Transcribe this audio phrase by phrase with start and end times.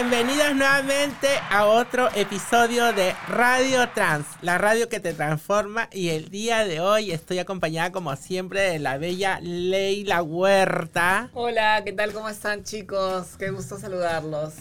[0.00, 5.90] Bienvenidos nuevamente a otro episodio de Radio Trans, la radio que te transforma.
[5.92, 11.28] Y el día de hoy estoy acompañada, como siempre, de la bella Leila Huerta.
[11.34, 12.14] Hola, ¿qué tal?
[12.14, 13.36] ¿Cómo están, chicos?
[13.38, 14.54] Qué gusto saludarlos.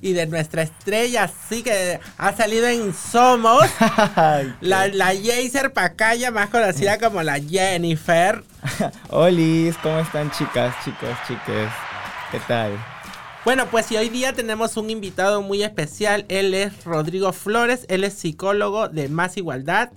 [0.00, 3.68] Y de nuestra estrella, sí que ha salido en Somos,
[4.62, 8.42] la, la Jaser Pacaya, más conocida como la Jennifer.
[9.10, 11.68] Hola, ¿cómo están, chicas, chicos, chiques?
[12.32, 12.95] ¿Qué tal?
[13.46, 16.24] Bueno, pues y hoy día tenemos un invitado muy especial.
[16.28, 19.92] Él es Rodrigo Flores, él es psicólogo de Más Igualdad.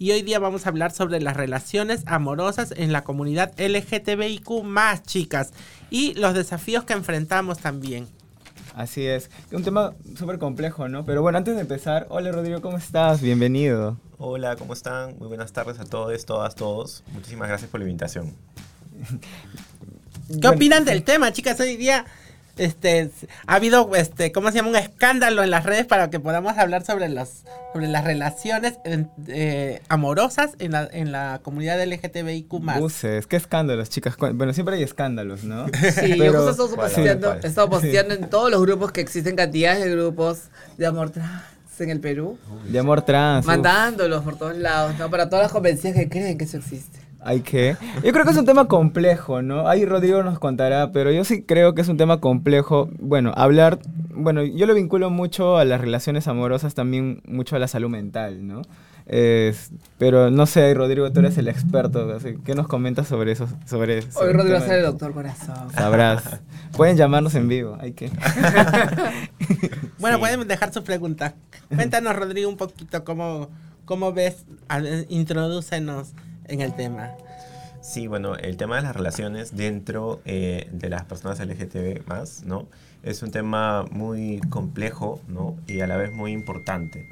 [0.00, 5.04] Y hoy día vamos a hablar sobre las relaciones amorosas en la comunidad LGTBIQ más
[5.04, 5.52] chicas
[5.90, 8.08] y los desafíos que enfrentamos también.
[8.74, 11.04] Así es, un tema súper complejo, ¿no?
[11.04, 13.22] Pero bueno, antes de empezar, hola Rodrigo, ¿cómo estás?
[13.22, 13.96] Bienvenido.
[14.18, 15.16] Hola, ¿cómo están?
[15.20, 17.04] Muy buenas tardes a todos, todas, todos.
[17.12, 18.34] Muchísimas gracias por la invitación.
[20.42, 21.60] ¿Qué opinan del tema, chicas?
[21.60, 22.04] Hoy día
[22.58, 23.10] este
[23.46, 26.84] ha habido este cómo se llama un escándalo en las redes para que podamos hablar
[26.84, 28.78] sobre las sobre las relaciones
[29.28, 32.48] eh, amorosas en la, en la comunidad LGTBIQ
[32.78, 34.16] Buses, qué escándalos chicas.
[34.16, 35.66] Bueno siempre hay escándalos no
[36.00, 36.64] sí yo justo
[37.42, 40.44] he estado posteando, en todos los grupos que existen cantidades de grupos
[40.76, 41.42] de amor trans
[41.78, 42.36] en el Perú.
[42.68, 46.44] De amor trans mandándolos por todos lados no para todas las convenciones que creen que
[46.44, 47.76] eso existe hay que.
[48.04, 49.68] Yo creo que es un tema complejo, ¿no?
[49.68, 52.88] Ahí Rodrigo nos contará, pero yo sí creo que es un tema complejo.
[52.98, 53.78] Bueno, hablar.
[54.14, 58.46] Bueno, yo lo vinculo mucho a las relaciones amorosas, también mucho a la salud mental,
[58.46, 58.62] ¿no?
[59.96, 62.12] pero no sé, Rodrigo, tú eres el experto.
[62.14, 63.48] Así, ¿Qué nos comentas sobre eso?
[63.64, 65.72] Sobre, Hoy Rodrigo va a ser el doctor corazón.
[65.72, 66.40] Sabrás.
[66.76, 68.10] Pueden llamarnos en vivo, hay que.
[69.98, 71.32] bueno, pueden dejar sus preguntas.
[71.74, 73.48] Cuéntanos, Rodrigo, un poquito cómo,
[73.86, 74.44] cómo ves,
[75.08, 76.12] introdúcenos
[76.48, 77.14] en el tema.
[77.80, 82.66] Sí, bueno, el tema de las relaciones dentro eh, de las personas LGTB más, ¿no?
[83.02, 85.56] Es un tema muy complejo, ¿no?
[85.66, 87.08] Y a la vez muy importante.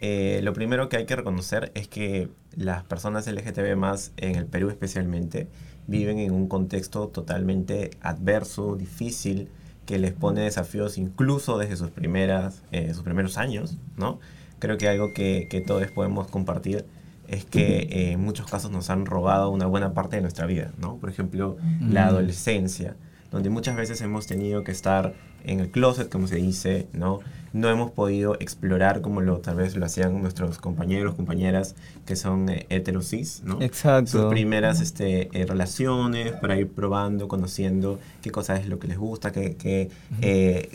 [0.00, 4.46] Eh, lo primero que hay que reconocer es que las personas LGTB más, en el
[4.46, 5.48] Perú especialmente,
[5.86, 9.48] viven en un contexto totalmente adverso, difícil,
[9.84, 14.20] que les pone desafíos incluso desde sus, primeras, eh, sus primeros años, ¿no?
[14.58, 16.86] Creo que algo que, que todos podemos compartir
[17.28, 20.72] es que eh, en muchos casos nos han robado una buena parte de nuestra vida,
[20.78, 20.96] ¿no?
[20.96, 22.96] Por ejemplo, la adolescencia,
[23.30, 25.14] donde muchas veces hemos tenido que estar
[25.44, 27.20] en el closet, como se dice, ¿no?
[27.54, 32.50] No hemos podido explorar como lo tal vez lo hacían nuestros compañeros, compañeras que son
[32.50, 33.62] eh, heterosis, ¿no?
[33.62, 34.10] Exacto.
[34.10, 38.98] Sus primeras este, eh, relaciones para ir probando, conociendo qué cosas es lo que les
[38.98, 39.88] gusta, qué,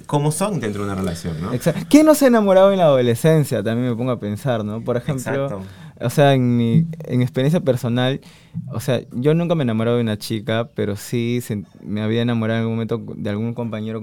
[0.07, 1.53] cómo son dentro de una relación, ¿no?
[1.53, 1.85] Exacto.
[1.88, 3.61] ¿Quién no se ha enamorado en la adolescencia?
[3.61, 4.84] También me pongo a pensar, ¿no?
[4.84, 5.44] Por ejemplo...
[5.44, 8.22] Exacto o sea, en mi en experiencia personal,
[8.72, 11.41] o sea, yo nunca me he enamorado de una chica, pero sí
[11.84, 14.01] me había enamorado en algún momento de algún compañero,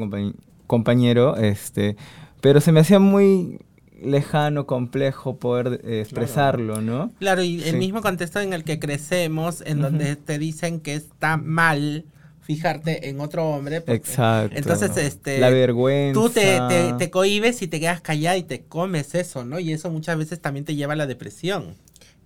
[0.66, 1.96] compañero, este,
[2.40, 3.58] pero se me hacía muy
[4.00, 7.12] lejano, complejo poder eh, expresarlo, ¿no?
[7.18, 11.36] Claro, y el mismo contexto en el que crecemos, en donde te dicen que está
[11.36, 12.04] mal
[12.40, 13.82] fijarte en otro hombre.
[13.86, 14.56] Exacto.
[14.56, 15.38] Entonces, este...
[15.38, 16.20] La vergüenza.
[16.20, 19.58] Tú te, te, te, cohibes y te quedas callada y te comes eso, ¿no?
[19.58, 21.74] Y eso muchas veces también te lleva a la depresión.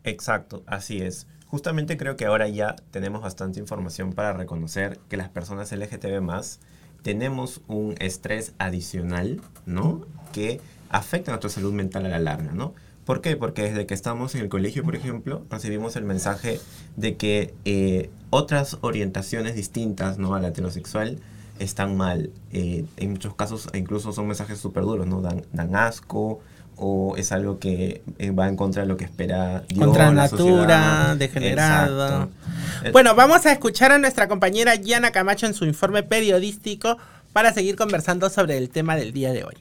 [0.04, 1.26] Exacto, así es.
[1.46, 6.60] Justamente creo que ahora ya tenemos bastante información para reconocer que las personas LGTB más
[7.02, 10.06] tenemos un estrés adicional, ¿no?
[10.32, 12.74] Que afecta a nuestra salud mental a la larga, ¿no?
[13.04, 13.36] ¿Por qué?
[13.36, 16.60] Porque desde que estamos en el colegio, por ejemplo, recibimos el mensaje
[16.96, 20.34] de que eh, otras orientaciones distintas ¿no?
[20.34, 21.18] a la heterosexual
[21.58, 22.30] están mal.
[22.52, 25.22] Eh, en muchos casos incluso son mensajes súper duros, ¿no?
[25.22, 26.40] Dan, dan asco,
[26.80, 29.84] o es algo que eh, va en contra de lo que espera Dios.
[29.84, 32.28] Contra natura, degenerada.
[32.92, 36.96] Bueno, vamos a escuchar a nuestra compañera Yana Camacho en su informe periodístico
[37.32, 39.54] para seguir conversando sobre el tema del día de hoy.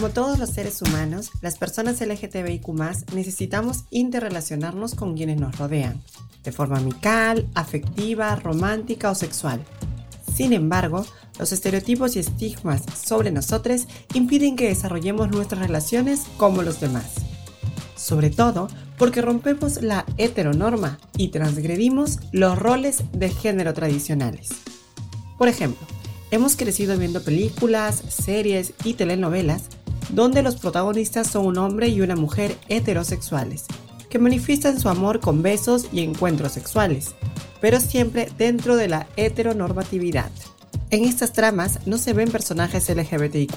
[0.00, 2.66] Como todos los seres humanos, las personas LGTBIQ
[3.12, 6.00] necesitamos interrelacionarnos con quienes nos rodean,
[6.42, 9.62] de forma amical, afectiva, romántica o sexual.
[10.34, 11.04] Sin embargo,
[11.38, 17.16] los estereotipos y estigmas sobre nosotros impiden que desarrollemos nuestras relaciones como los demás.
[17.94, 24.48] Sobre todo porque rompemos la heteronorma y transgredimos los roles de género tradicionales.
[25.36, 25.86] Por ejemplo,
[26.30, 29.64] hemos crecido viendo películas, series y telenovelas
[30.08, 33.66] donde los protagonistas son un hombre y una mujer heterosexuales,
[34.08, 37.14] que manifiestan su amor con besos y encuentros sexuales,
[37.60, 40.30] pero siempre dentro de la heteronormatividad.
[40.90, 43.54] En estas tramas no se ven personajes LGBTIQ,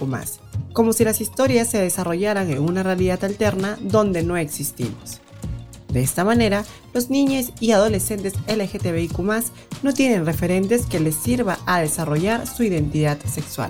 [0.74, 5.20] como si las historias se desarrollaran en una realidad alterna donde no existimos.
[5.94, 9.20] De esta manera, los niños y adolescentes LGTBIQ
[9.84, 13.70] no tienen referentes que les sirva a desarrollar su identidad sexual,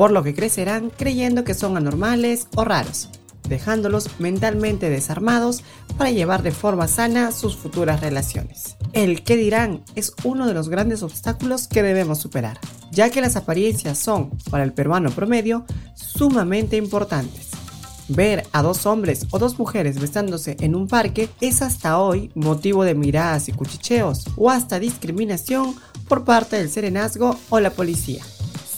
[0.00, 3.10] por lo que crecerán creyendo que son anormales o raros,
[3.46, 5.62] dejándolos mentalmente desarmados
[5.98, 8.78] para llevar de forma sana sus futuras relaciones.
[8.94, 12.58] El qué dirán es uno de los grandes obstáculos que debemos superar,
[12.90, 17.48] ya que las apariencias son, para el peruano promedio, sumamente importantes.
[18.08, 22.84] Ver a dos hombres o dos mujeres besándose en un parque es hasta hoy motivo
[22.84, 25.74] de miradas y cuchicheos o hasta discriminación
[26.08, 28.24] por parte del serenazgo o la policía.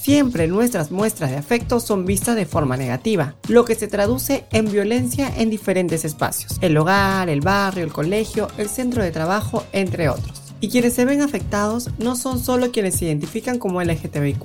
[0.02, 4.68] Siempre nuestras muestras de afecto son vistas de forma negativa, lo que se traduce en
[4.68, 10.08] violencia en diferentes espacios, el hogar, el barrio, el colegio, el centro de trabajo, entre
[10.08, 10.42] otros.
[10.58, 14.42] Y quienes se ven afectados no son solo quienes se identifican como LGTBIQ,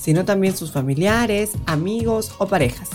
[0.00, 2.88] sino también sus familiares, amigos o parejas.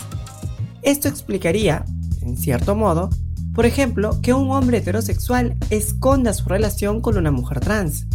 [0.81, 1.85] Esto explicaría,
[2.23, 3.11] en cierto modo,
[3.53, 8.07] por ejemplo, que un hombre heterosexual esconda su relación con una mujer trans.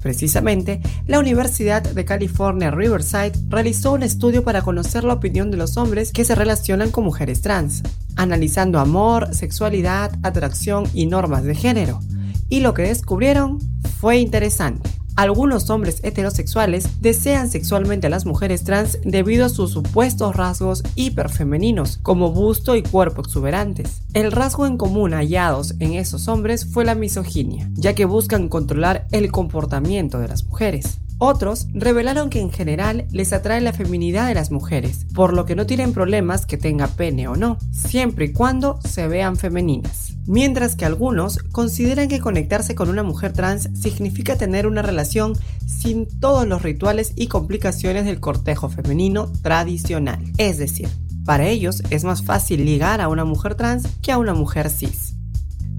[0.00, 5.76] Precisamente, la Universidad de California Riverside realizó un estudio para conocer la opinión de los
[5.76, 7.82] hombres que se relacionan con mujeres trans,
[8.16, 12.00] analizando amor, sexualidad, atracción y normas de género.
[12.48, 13.58] Y lo que descubrieron
[14.00, 14.97] fue interesante.
[15.18, 21.98] Algunos hombres heterosexuales desean sexualmente a las mujeres trans debido a sus supuestos rasgos hiperfemeninos,
[22.04, 24.02] como busto y cuerpo exuberantes.
[24.14, 29.08] El rasgo en común hallados en esos hombres fue la misoginia, ya que buscan controlar
[29.10, 31.00] el comportamiento de las mujeres.
[31.18, 35.56] Otros revelaron que en general les atrae la feminidad de las mujeres, por lo que
[35.56, 40.14] no tienen problemas que tenga pene o no, siempre y cuando se vean femeninas.
[40.28, 45.32] Mientras que algunos consideran que conectarse con una mujer trans significa tener una relación
[45.66, 50.20] sin todos los rituales y complicaciones del cortejo femenino tradicional.
[50.36, 50.88] Es decir,
[51.24, 55.07] para ellos es más fácil ligar a una mujer trans que a una mujer cis.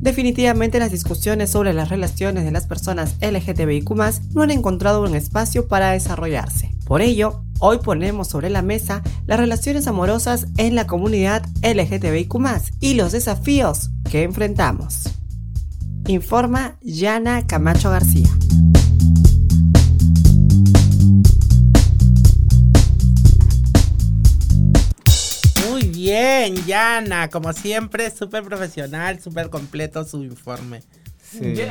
[0.01, 3.89] Definitivamente las discusiones sobre las relaciones de las personas LGTBIQ
[4.33, 6.73] no han encontrado un espacio para desarrollarse.
[6.85, 12.33] Por ello, hoy ponemos sobre la mesa las relaciones amorosas en la comunidad LGTBIQ
[12.79, 15.03] y los desafíos que enfrentamos.
[16.07, 18.29] Informa Yana Camacho García.
[26.09, 27.29] Bien, Yana.
[27.29, 30.81] Como siempre, súper profesional, súper completo su informe.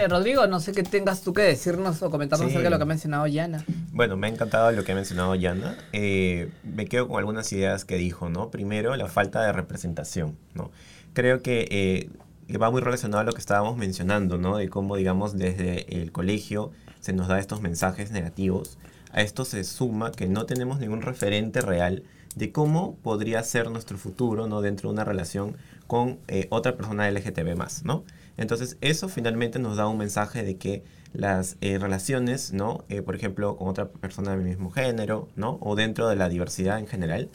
[0.08, 2.86] Rodrigo, no sé qué tengas tú que decirnos o comentarnos acerca de lo que ha
[2.86, 3.64] mencionado Yana.
[3.90, 5.76] Bueno, me ha encantado lo que ha mencionado Yana.
[5.92, 8.50] Eh, me quedo con algunas ideas que dijo, ¿no?
[8.50, 10.70] Primero, la falta de representación, ¿no?
[11.12, 14.56] Creo que eh, va muy relacionado a lo que estábamos mencionando, ¿no?
[14.56, 16.70] De cómo, digamos, desde el colegio
[17.00, 18.78] se nos da estos mensajes negativos.
[19.10, 22.04] A esto se suma que no tenemos ningún referente real
[22.38, 24.62] de cómo podría ser nuestro futuro, ¿no?
[24.62, 25.56] Dentro de una relación
[25.86, 28.04] con eh, otra persona LGTB más, ¿no?
[28.36, 32.84] Entonces, eso finalmente nos da un mensaje de que las eh, relaciones, ¿no?
[32.88, 35.58] Eh, por ejemplo, con otra persona del mismo género, ¿no?
[35.60, 37.28] O dentro de la diversidad en general,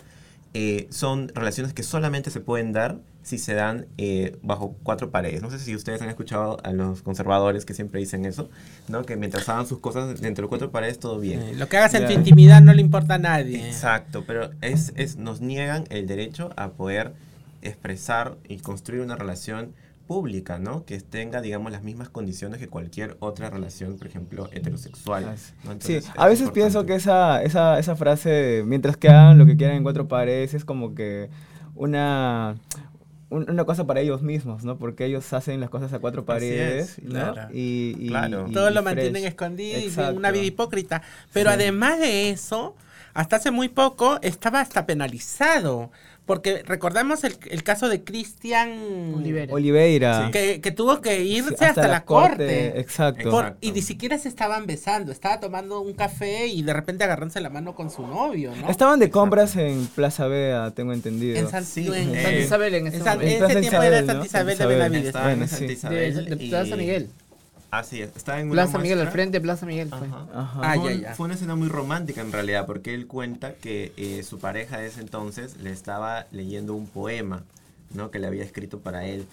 [0.91, 5.41] son relaciones que solamente se pueden dar si se dan eh, bajo cuatro paredes.
[5.41, 8.49] No sé si ustedes han escuchado a los conservadores que siempre dicen eso,
[8.89, 9.03] ¿no?
[9.05, 11.57] Que mientras hagan sus cosas dentro de cuatro paredes, todo bien.
[11.57, 13.65] lo que hagas en tu intimidad no le importa a nadie.
[13.67, 17.13] Exacto, pero es, es, nos niegan el derecho a poder
[17.61, 19.73] expresar y construir una relación
[20.05, 20.85] pública, ¿no?
[20.85, 25.35] Que tenga, digamos, las mismas condiciones que cualquier otra relación, por ejemplo, heterosexual.
[25.79, 29.77] sí, a veces pienso que esa, esa, esa frase, mientras que hagan lo que quieran
[29.77, 31.29] en cuatro paredes, es como que
[31.75, 32.55] una,
[33.33, 34.77] una cosa para ellos mismos, ¿no?
[34.77, 37.33] Porque ellos hacen las cosas a cuatro paredes, ¿no?
[37.51, 38.09] Y,
[38.53, 41.01] Todos lo mantienen escondido y una vida hipócrita.
[41.31, 42.75] Pero además de eso,
[43.13, 45.91] hasta hace muy poco estaba hasta penalizado.
[46.25, 49.13] Porque recordamos el, el caso de Cristian
[49.49, 52.79] Oliveira, Que, que, tuvo que irse hasta, la, corte.
[52.79, 53.55] Exacto.
[53.59, 57.49] y ni siquiera se estaban besando, estaba tomando un café y de repente agarrándose la
[57.49, 58.69] mano con su novio, ¿no?
[58.69, 61.37] Estaban de compras en Plaza Bea, tengo entendido.
[61.37, 65.13] En San, en Isabel, en ese, en ese tiempo era Santa Isabel, de Benavides.
[65.13, 67.09] Bueno, de, Plaza Miguel.
[67.73, 69.89] Así es, está en Plaza Miguel, al frente Plaza Miguel.
[69.89, 70.07] Fue.
[70.31, 70.75] Ah,
[71.15, 74.85] fue una escena muy romántica en realidad, porque él cuenta que eh, su pareja de
[74.85, 77.43] ese entonces le estaba leyendo un poema,
[77.91, 78.11] ¿no?
[78.11, 79.25] Que le había escrito para él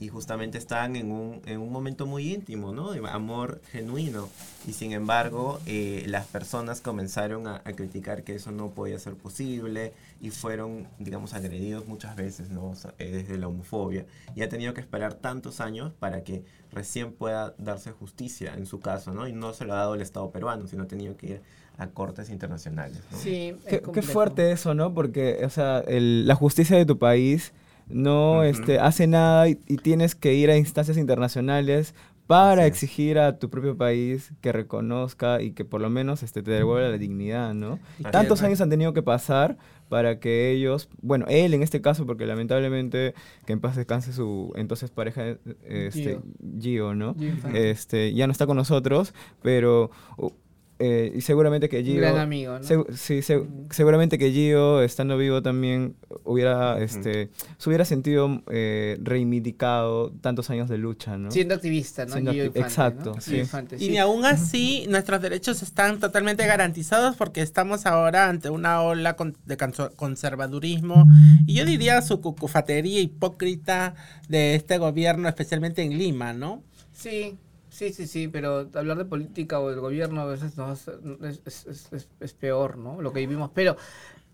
[0.00, 2.92] y justamente estaban en un, en un momento muy íntimo, ¿no?
[2.92, 4.28] De amor genuino.
[4.66, 9.92] Y sin embargo, eh, las personas comenzaron a, criticar que eso no podía ser posible
[10.20, 12.72] y fueron, digamos, agredidos muchas veces, ¿no?
[12.98, 14.06] Eh, desde la homofobia.
[14.34, 18.80] Y ha tenido que esperar tantos años para que recién pueda darse justicia en su
[18.80, 19.28] caso, ¿no?
[19.28, 21.42] Y no se lo ha dado el Estado peruano, sino ha tenido que ir
[21.76, 23.18] a cortes internacionales, ¿no?
[23.18, 24.92] Sí, qué, qué, fuerte eso, ¿no?
[24.92, 27.52] Porque, o sea, el, la justicia de tu país
[27.88, 31.94] no este, hace nada y, tienes que ir a instancias internacionales
[32.26, 36.50] para exigir a tu propio país que reconozca y que por lo menos este, te
[36.50, 37.78] devuelva la dignidad, ¿no?
[38.10, 39.56] Tantos años han tenido que pasar
[39.88, 43.14] para que ellos, bueno, él en este caso, porque lamentablemente
[43.46, 46.20] que en paz descanse su entonces pareja, este,
[46.60, 47.16] Gio, ¿no?
[47.54, 49.90] este, ya no está con nosotros, pero
[50.78, 51.96] eh, y seguramente que Gio...
[51.96, 52.84] Gran amigo, ¿no?
[52.94, 53.20] sí,
[53.70, 55.96] seguramente que Gio, estando vivo también,
[56.28, 61.30] hubiera, este, se hubiera sentido eh, reivindicado tantos años de lucha, ¿no?
[61.30, 62.16] Siendo activista, ¿no?
[62.30, 63.42] exacto, Sí.
[63.78, 69.16] y ni aún así, nuestros derechos están totalmente garantizados porque estamos ahora ante una ola
[69.46, 69.56] de
[69.96, 71.06] conservadurismo
[71.46, 73.94] y yo diría su cucufatería hipócrita
[74.28, 76.62] de este gobierno, especialmente en Lima, ¿no?
[76.92, 77.38] Sí,
[77.70, 80.88] Sí, sí, sí, pero hablar de política o del gobierno a veces no, es,
[81.44, 83.00] es, es, es, peor, ¿no?
[83.00, 83.52] Lo que vivimos.
[83.54, 83.76] Pero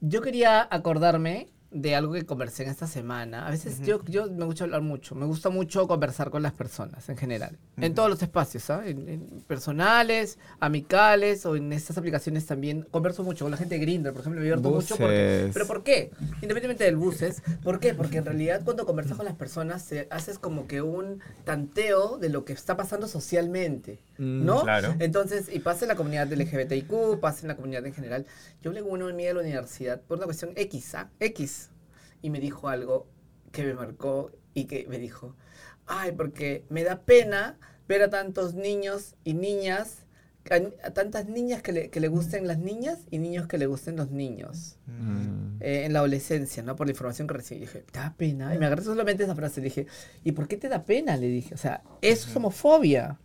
[0.01, 3.47] yo quería acordarme de algo que conversé en esta semana.
[3.47, 7.09] A veces yo, yo me gusta hablar mucho, me gusta mucho conversar con las personas
[7.09, 8.91] en general, en todos los espacios, ¿sabes?
[8.91, 12.87] En, personales, amicales o en estas aplicaciones también.
[12.93, 14.97] Converso mucho con la gente de Grindr, por ejemplo, me divierto mucho.
[14.97, 16.13] Porque, ¿Pero por qué?
[16.35, 17.93] Independientemente del buses, ¿por qué?
[17.93, 22.45] Porque en realidad cuando conversas con las personas haces como que un tanteo de lo
[22.45, 24.63] que está pasando socialmente, mm, ¿no?
[24.63, 24.95] Claro.
[25.01, 28.27] Entonces, y pasa en la comunidad LGBTIQ, pasa en la comunidad en general.
[28.63, 31.11] Yo hablé con una amiga de la universidad por una cuestión X, ¿ah?
[31.19, 31.64] X
[32.25, 33.07] y me dijo algo
[33.53, 35.37] que me marcó y que me dijo,
[35.87, 40.07] ay, porque me da pena ver a tantos niños y niñas,
[40.51, 43.97] a, tantas niñas que le, que le, gusten las niñas y niños que le gusten
[43.97, 45.57] los niños mm.
[45.61, 46.77] eh, en la adolescencia, ¿no?
[46.77, 47.61] Por la información que recibí.
[47.61, 48.55] dije, da pena.
[48.55, 49.61] Y me agarré solamente esa frase.
[49.61, 49.87] Le dije,
[50.25, 51.19] ¿y por qué te da pena?
[51.19, 53.19] Le dije, o sea, eso es homofobia.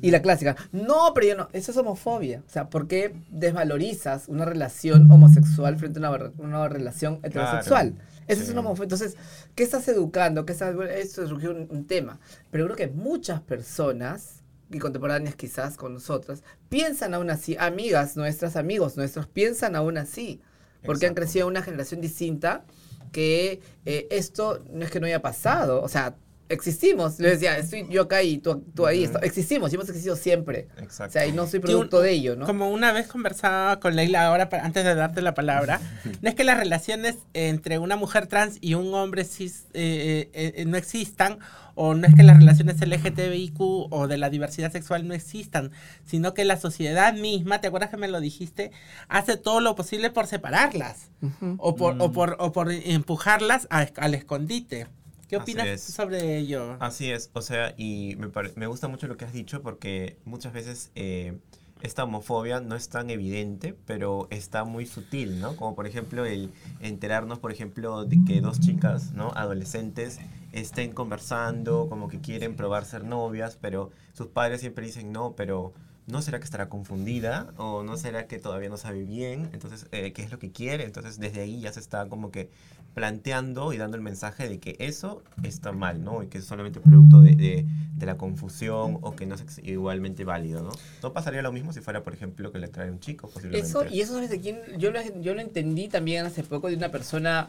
[0.00, 2.42] Y la clásica, no, pero yo no, eso es homofobia.
[2.44, 7.94] O sea, ¿por qué desvalorizas una relación homosexual frente a una, una relación heterosexual?
[8.26, 8.84] Eso es una homofobia.
[8.84, 9.16] Entonces,
[9.54, 10.44] ¿qué estás educando?
[10.46, 10.74] ¿Qué estás...
[10.90, 12.20] Esto surgió un, un, tema.
[12.50, 18.56] Pero creo que muchas personas, y contemporáneas quizás con nosotras, piensan aún así, amigas nuestras,
[18.56, 20.40] amigos nuestros, piensan aún así.
[20.84, 22.64] Porque han crecido una generación distinta
[23.12, 25.82] que eh, esto no es que no haya pasado.
[25.82, 26.16] O sea,
[26.48, 27.18] existimos.
[27.18, 29.08] Le decía, estoy yo acá y tú, tú ahí.
[29.22, 30.68] Existimos y hemos existido siempre.
[30.78, 31.10] Exacto.
[31.10, 32.46] O sea, y no soy producto de ello, ¿no?
[32.46, 35.80] Como una vez conversaba con Leila ahora, antes de darte la palabra,
[36.22, 40.52] no es que las relaciones entre una mujer trans y un hombre cis eh, eh,
[40.56, 41.38] eh, no existan,
[41.74, 45.70] o no es que las relaciones LGTBIQ o de la diversidad sexual no existan,
[46.04, 48.72] sino que la sociedad misma, ¿te acuerdas que me lo dijiste?
[49.08, 51.10] Hace todo lo posible por separarlas,
[51.56, 52.12] o, por, o, mm.
[52.12, 54.88] por, o por empujarlas al escondite.
[55.32, 56.76] ¿Qué opinas sobre ello?
[56.78, 60.52] Así es, o sea, y me, me, gusta mucho lo que has dicho porque muchas
[60.52, 61.38] veces eh,
[61.80, 65.56] esta homofobia no es tan evidente, pero está muy sutil, ¿no?
[65.56, 69.32] Como por ejemplo el enterarnos, por ejemplo, de que dos chicas, ¿no?
[69.34, 70.18] Adolescentes
[70.52, 75.72] estén conversando, como que quieren probar ser novias, pero sus padres siempre dicen no, pero
[76.06, 77.54] ¿no será que estará confundida?
[77.56, 79.48] ¿O no será que todavía no sabe bien?
[79.54, 80.84] Entonces, eh, ¿qué es lo que quiere?
[80.84, 82.50] Entonces, desde ahí ya se está como que
[82.94, 86.22] planteando y dando el mensaje de que eso está mal, ¿no?
[86.22, 90.62] Y que es solamente producto de, de, la confusión o que no es igualmente válido,
[90.62, 90.70] ¿no?
[91.02, 93.66] No pasaría lo mismo si fuera, por ejemplo, que le trae un chico, posiblemente.
[93.66, 94.58] Eso, y eso, ¿sabes de quién?
[94.78, 97.48] Yo lo, yo lo entendí también hace poco de una persona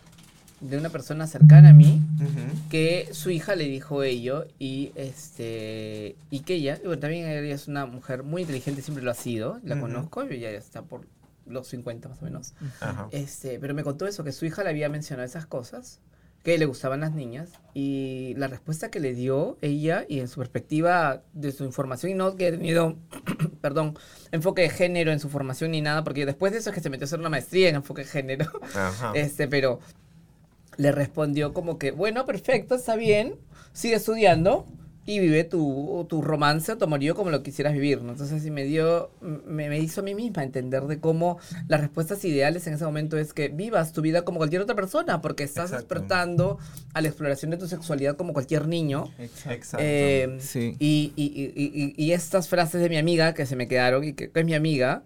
[0.62, 2.00] de una persona cercana a mí
[2.70, 7.68] que su hija le dijo ello y este y que ella bueno también ella es
[7.68, 11.06] una mujer muy inteligente siempre lo ha sido la conozco y ya está por
[11.46, 12.54] los 50 más o menos.
[13.12, 16.00] Este, pero me contó eso, que su hija le había mencionado esas cosas,
[16.44, 20.40] que le gustaban las niñas, y la respuesta que le dio ella, y en su
[20.40, 22.98] perspectiva de su información, y no que ha tenido,
[23.62, 23.98] perdón,
[24.32, 26.90] enfoque de género en su formación ni nada, porque después de eso es que se
[26.90, 28.52] metió a hacer una maestría en enfoque de género,
[29.16, 29.80] este, pero
[30.78, 33.36] le respondió como que, bueno, perfecto, está bien,
[33.72, 34.66] sigue estudiando,
[35.06, 38.14] y vive tu, tu romance o tu amorío como lo quisieras vivir, ¿no?
[38.14, 42.76] Entonces, me dio, me, hizo a mí misma entender de cómo las respuestas ideales en
[42.76, 46.58] ese momento es que vivas tu vida como cualquier otra persona, porque estás despertando
[46.94, 49.12] a la exploración de tu sexualidad como cualquier niño.
[49.20, 49.78] Exacto.
[49.80, 50.78] Eh, sí.
[50.80, 54.46] y, y, y, estas frases de mi amiga que se me quedaron y que, es
[54.46, 55.04] mi amiga,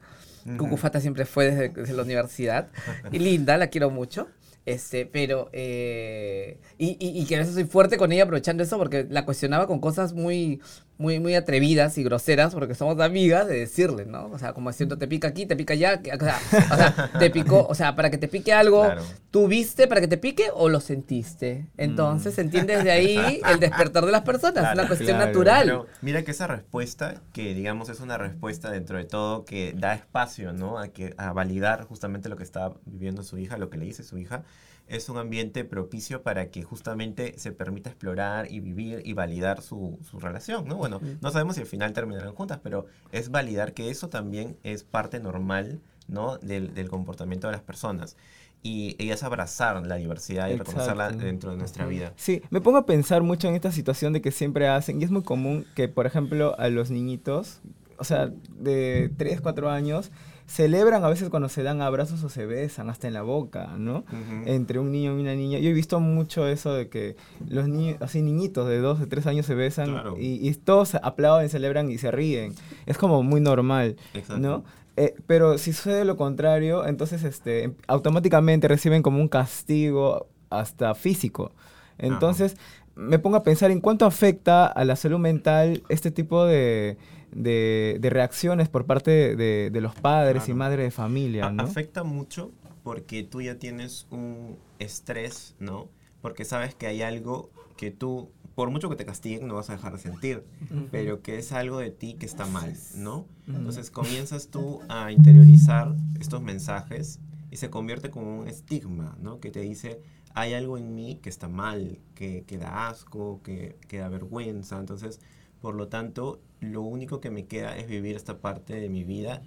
[0.57, 2.69] Cucufata siempre fue desde, desde la universidad,
[3.11, 4.27] y linda, la quiero mucho.
[4.67, 8.77] Este, pero, eh, y, y, y, que a veces soy fuerte con ella aprovechando eso
[8.77, 10.59] porque la cuestionaba con cosas muy,
[10.97, 14.25] muy, muy atrevidas y groseras porque somos amigas de decirle, ¿no?
[14.27, 16.39] O sea, como diciendo, te pica aquí, te pica allá, o sea,
[16.71, 18.87] o sea te picó, o sea, para que te pique algo,
[19.29, 21.67] ¿tú viste para que te pique o lo sentiste?
[21.77, 22.45] Entonces, se mm.
[22.45, 25.83] entiende desde ahí el despertar de las personas, es una cuestión natural.
[26.01, 30.53] mira que esa respuesta, que digamos es una respuesta dentro de todo que da espacio,
[30.53, 30.79] ¿no?
[30.79, 34.03] A, que, a validar justamente lo que está viviendo su hija, lo que le dice
[34.03, 34.43] su hija,
[34.87, 39.99] es un ambiente propicio para que justamente se permita explorar y vivir y validar su,
[40.09, 40.75] su relación, ¿no?
[40.75, 44.83] Bueno, no sabemos si al final terminarán juntas, pero es validar que eso también es
[44.83, 46.37] parte normal, ¿no?
[46.37, 48.17] Del, del comportamiento de las personas
[48.63, 52.13] y, es abrazar la diversidad y reconocerla dentro de nuestra vida.
[52.15, 55.11] Sí, me pongo a pensar mucho en esta situación de que siempre hacen, y es
[55.11, 57.61] muy común que, por ejemplo, a los niñitos,
[57.97, 60.11] o sea, de 3, 4 años,
[60.47, 64.05] celebran a veces cuando se dan abrazos o se besan, hasta en la boca, ¿no?
[64.45, 65.59] Entre un niño y una niña.
[65.59, 69.27] Yo he visto mucho eso de que los niños, así niñitos de 2, de 3
[69.27, 72.55] años se besan y, y, todos aplauden, celebran y se ríen.
[72.85, 73.97] Es como muy normal,
[74.39, 74.63] ¿no?
[74.95, 81.51] Eh, pero si sucede lo contrario, entonces este, automáticamente reciben como un castigo hasta físico.
[81.97, 82.57] Entonces
[82.95, 86.97] me pongo a pensar en cuánto afecta a la salud mental este tipo de,
[87.31, 91.49] de, reacciones por parte de, los padres y madres de familia.
[91.51, 91.63] ¿no?
[91.63, 92.51] Afecta mucho
[92.83, 95.89] porque tú ya tienes un estrés, ¿no?
[96.21, 99.73] Porque sabes que hay algo que tú por mucho que te castiguen, no vas a
[99.73, 100.43] dejar de sentir,
[100.89, 103.27] pero que es algo de ti que está mal, ¿no?
[103.45, 107.19] Entonces comienzas tú a interiorizar estos mensajes
[107.51, 109.39] y se convierte como un estigma, ¿no?
[109.39, 110.01] Que te dice,
[110.37, 114.79] hay algo en mí que está mal, que, que da asco, que, que, da vergüenza.
[114.79, 115.19] Entonces,
[115.61, 119.41] por lo tanto, lo único que me queda es vivir esta parte de mi vida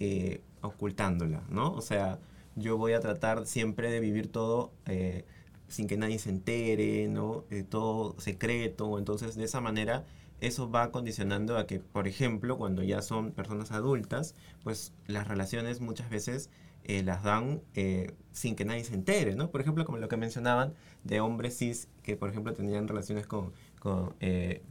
[0.00, 1.72] eh, ocultándola, ¿no?
[1.72, 2.18] O sea,
[2.56, 4.72] yo voy a tratar siempre de vivir todo...
[4.86, 5.24] Eh,
[5.68, 7.44] sin que nadie se entere, ¿no?
[7.50, 8.98] Eh, todo secreto.
[8.98, 10.04] Entonces, de esa manera,
[10.40, 15.80] eso va condicionando a que, por ejemplo, cuando ya son personas adultas, pues las relaciones
[15.80, 16.50] muchas veces
[16.86, 19.50] eh, las dan eh, sin que nadie se entere, ¿no?
[19.50, 20.74] Por ejemplo, como lo que mencionaban
[21.04, 24.14] de hombres cis que, por ejemplo, tenían relaciones con, con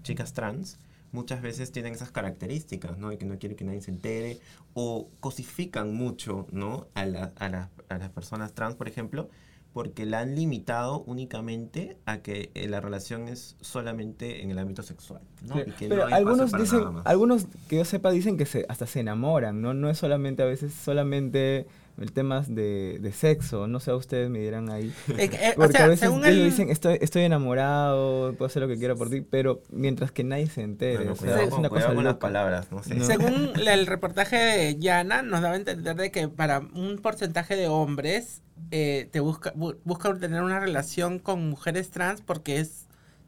[0.04, 0.80] chicas trans,
[1.12, 3.10] muchas veces tienen esas características, ¿no?
[3.10, 4.40] De que no quieren que nadie se entere
[4.74, 6.88] o cosifican mucho, ¿no?
[6.94, 9.30] A, a, a las personas trans, por ejemplo,
[9.76, 14.84] porque la han limitado únicamente a que eh, la relación es solamente en el ámbito
[14.84, 15.20] sexual.
[15.42, 15.56] ¿no?
[15.78, 19.74] Pero algunos dicen, algunos que yo sepa dicen que se, hasta se enamoran, ¿no?
[19.74, 24.40] No es solamente a veces solamente el tema de, de sexo, no sé, ustedes me
[24.40, 24.94] dirán ahí.
[25.18, 29.10] Eh, porque a veces ellos dicen, estoy, estoy enamorado, puedo hacer lo que quiera por
[29.10, 31.10] ti, pero mientras que nadie se entere.
[31.10, 33.00] o sea, es una cosa con las palabras, no sé.
[33.02, 37.68] Según el reportaje de Yana, nos daba a entender de que para un porcentaje de
[37.68, 42.85] hombres eh, te busca, busca tener una relación con mujeres trans porque es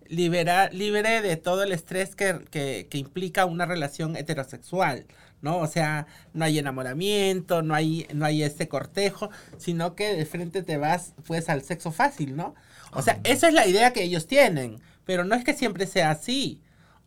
[0.09, 5.05] libera, libre de todo el estrés que, que, que implica una relación heterosexual.
[5.41, 5.59] ¿no?
[5.59, 10.63] O sea, no hay enamoramiento, no hay, no hay este cortejo, sino que de frente
[10.63, 12.55] te vas pues al sexo fácil, ¿no?
[12.91, 16.11] O sea, esa es la idea que ellos tienen, pero no es que siempre sea
[16.11, 16.61] así.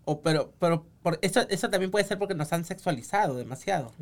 [0.05, 3.93] O pero pero por eso eso también puede ser porque nos han sexualizado demasiado.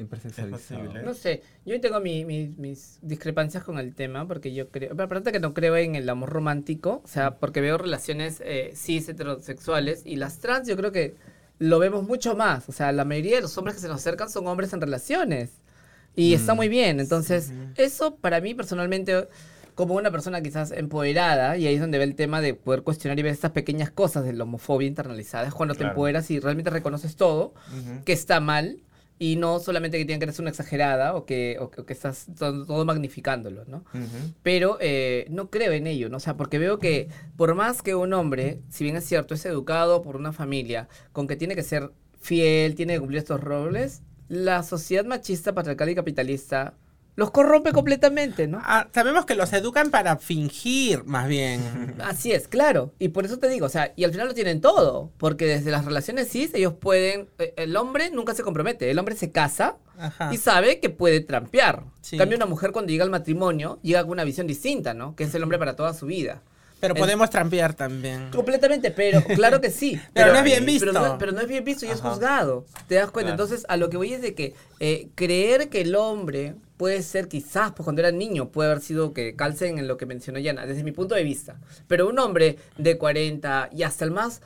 [1.04, 5.40] No sé, yo tengo mis discrepancias con el tema porque yo creo, pero aparte que
[5.40, 10.16] no creo en el amor romántico, o sea, porque veo relaciones eh, cis heterosexuales y
[10.16, 11.16] las trans yo creo que
[11.58, 12.68] lo vemos mucho más.
[12.68, 15.50] O sea, la mayoría de los hombres que se nos acercan son hombres en relaciones.
[16.14, 16.56] Y está mm.
[16.56, 17.00] muy bien.
[17.00, 19.28] Entonces, eso para mí personalmente,
[19.78, 23.16] como una persona quizás empoderada, y ahí es donde ve el tema de poder cuestionar
[23.16, 26.68] y ver estas pequeñas cosas de la homofobia internalizada, es cuando te empoderas y realmente
[26.68, 27.54] reconoces todo,
[28.04, 28.80] que está mal,
[29.20, 32.84] y no solamente que tienen que ser una exagerada o que, o, que estás todo,
[32.84, 33.84] magnificándolo, ¿no?
[34.42, 36.16] Pero eh, no creo en ello, ¿no?
[36.16, 39.46] O sea, porque veo que por más que un hombre, si bien es cierto, es
[39.46, 44.02] educado por una familia con que tiene que ser fiel, tiene que cumplir estos roles,
[44.26, 46.74] la sociedad machista, patriarcal y capitalista
[47.18, 48.60] los corrompe completamente, ¿no?
[48.62, 51.96] Ah, sabemos que los educan para fingir, más bien.
[52.04, 52.92] Así es, claro.
[53.00, 55.10] Y por eso te digo, o sea, y al final lo tienen todo.
[55.18, 57.28] Porque desde las relaciones cis, ellos pueden.
[57.40, 58.88] Eh, el hombre nunca se compromete.
[58.88, 59.78] El hombre se casa
[60.30, 61.82] y sabe que puede trampear.
[62.12, 65.16] En cambio, una mujer cuando llega al matrimonio, llega con una visión distinta, ¿no?
[65.16, 66.42] Que es el hombre para toda su vida.
[66.80, 68.30] Pero podemos trampear también.
[68.30, 70.00] Completamente, pero claro que sí.
[70.12, 70.86] pero, no es bien visto.
[71.18, 72.66] Pero no, es bien visto y es juzgado.
[72.86, 73.32] ¿Te das cuenta?
[73.32, 77.28] Entonces, a lo que voy es de que eh, creer que el hombre puede ser
[77.28, 80.64] quizás, pues cuando era niño, puede haber sido que calcen en lo que mencionó Yana,
[80.64, 81.56] desde mi punto de vista.
[81.88, 84.40] Pero un hombre de 40 y hasta el más,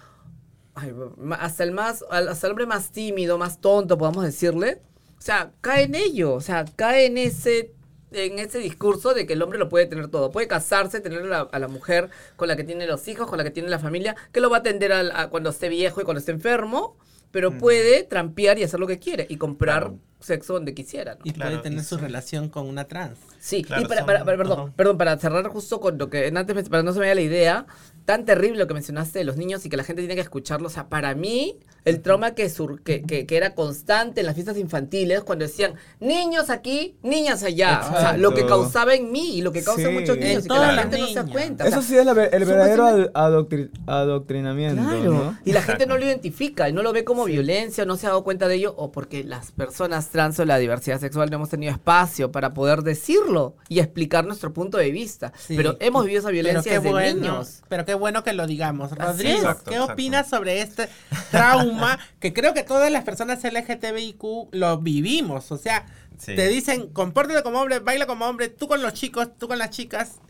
[1.39, 4.81] hasta el más, hasta el hombre más tímido, más tonto, podamos decirle,
[5.19, 7.73] o sea, cae en ello, o sea, cae en ese
[8.13, 10.31] en ese discurso de que el hombre lo puede tener todo.
[10.31, 13.51] Puede casarse, tener a la, mujer con la que tiene los hijos, con la que
[13.51, 16.33] tiene la familia, que lo va a atender a, cuando esté viejo y cuando esté
[16.33, 16.97] enfermo,
[17.31, 21.19] pero puede trampear y hacer lo que quiere y comprar sexo donde quisiera.
[21.25, 23.19] Y puede tener su relación con una trans.
[23.41, 27.01] Sí, y para, perdón, perdón, para cerrar justo con lo que antes, para no se
[27.01, 27.67] me vaya la idea,
[28.05, 30.69] tan terrible lo que mencionaste de los niños y que la gente tiene que escucharlo.
[30.69, 34.35] O sea, para mí, el trauma que, sur, que, que, que era constante en las
[34.35, 37.81] fiestas infantiles, cuando decían niños aquí, niñas allá.
[37.95, 38.63] O sea, lo que Exacto.
[38.63, 39.95] causaba en mí y lo que causa en Sí.
[39.95, 41.65] muchos En niños y que la gente no se da cuenta.
[41.65, 45.39] O sea, Eso sí es la el verdadero ad- adoctri- adoctrinamiento, Claro, ¿no?
[45.45, 45.87] y la gente Exacto.
[45.87, 48.57] no lo identifica y no lo ve como violencia, no se ha dado cuenta de
[48.57, 52.53] ello, o porque las personas trans o la diversidad sexual no hemos tenido espacio para
[52.55, 55.33] poder decirlo y explicar nuestro punto de vista.
[55.39, 55.57] Sí.
[55.57, 57.63] Pero hemos vivido esa violencia desde bueno, niños.
[57.69, 58.93] pero qué bueno que lo digamos.
[58.93, 59.93] Rodrigo, Exacto, ¿qué exacto.
[59.95, 60.89] opinas sobre este
[61.31, 65.51] trauma que creo que todas las personas LGTBIQ lo vivimos?
[65.53, 65.87] O sea,
[66.19, 66.37] Sí.
[66.37, 69.71] te dicen, compórtate como hombre, baila como hombre, tú con los chicos, tú con las
[69.71, 70.21] chicas.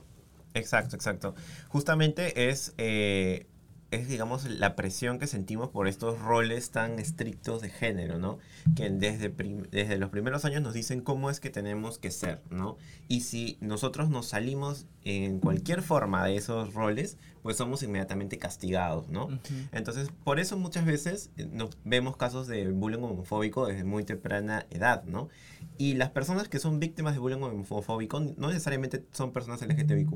[0.55, 1.35] Exacto, exacto.
[1.68, 3.46] Justamente es, eh,
[3.90, 8.38] es, digamos, la presión que sentimos por estos roles tan estrictos de género, ¿no?
[8.75, 9.29] Que desde,
[9.70, 12.79] desde los primeros años nos dicen cómo es que tenemos que ser, ¿no?
[13.09, 19.09] Y si nosotros nos salimos en cualquier forma de esos roles, pues somos inmediatamente castigados,
[19.09, 19.29] ¿no?
[19.73, 24.67] Entonces, por eso muchas veces eh, nos vemos casos de bullying homofóbico desde muy temprana
[24.71, 25.29] edad, ¿no?
[25.77, 30.15] Y las personas que son víctimas de bullying homofóbico no necesariamente son personas LGTBIQ+.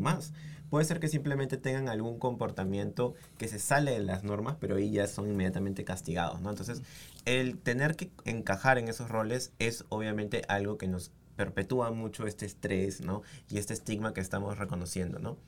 [0.70, 4.90] Puede ser que simplemente tengan algún comportamiento que se sale de las normas, pero ahí
[4.90, 6.50] ya son inmediatamente castigados, ¿no?
[6.50, 6.82] Entonces,
[7.24, 12.46] el tener que encajar en esos roles es obviamente algo que nos perpetúa mucho este
[12.46, 13.22] estrés, ¿no?
[13.50, 15.38] Y este estigma que estamos reconociendo, ¿no?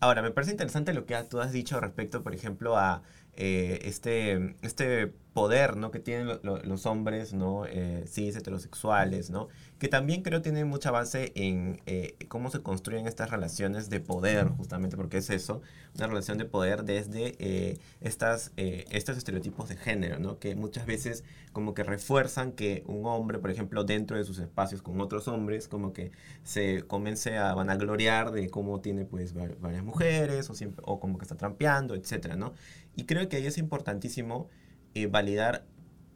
[0.00, 3.02] Ahora, me parece interesante lo que tú has dicho respecto, por ejemplo, a
[3.34, 5.90] eh, este, este poder, ¿no?
[5.90, 7.66] Que tienen lo- lo- los hombres, ¿no?
[7.66, 9.48] Eh, cis, heterosexuales, ¿no?
[9.78, 14.48] Que también creo tiene mucha base en eh, cómo se construyen estas relaciones de poder,
[14.48, 15.60] justamente porque es eso,
[15.94, 20.38] una relación de poder desde eh, estas, eh, estos estereotipos de género, ¿no?
[20.38, 21.22] Que muchas veces
[21.52, 25.68] como que refuerzan que un hombre, por ejemplo, dentro de sus espacios con otros hombres,
[25.68, 26.12] como que
[26.44, 31.18] se comience a vanagloriar de cómo tiene pues va- varias mujeres o, siempre, o como
[31.18, 32.54] que está trampeando, etcétera, ¿no?
[32.96, 34.48] Y creo que ahí es importantísimo
[34.96, 35.64] eh, validar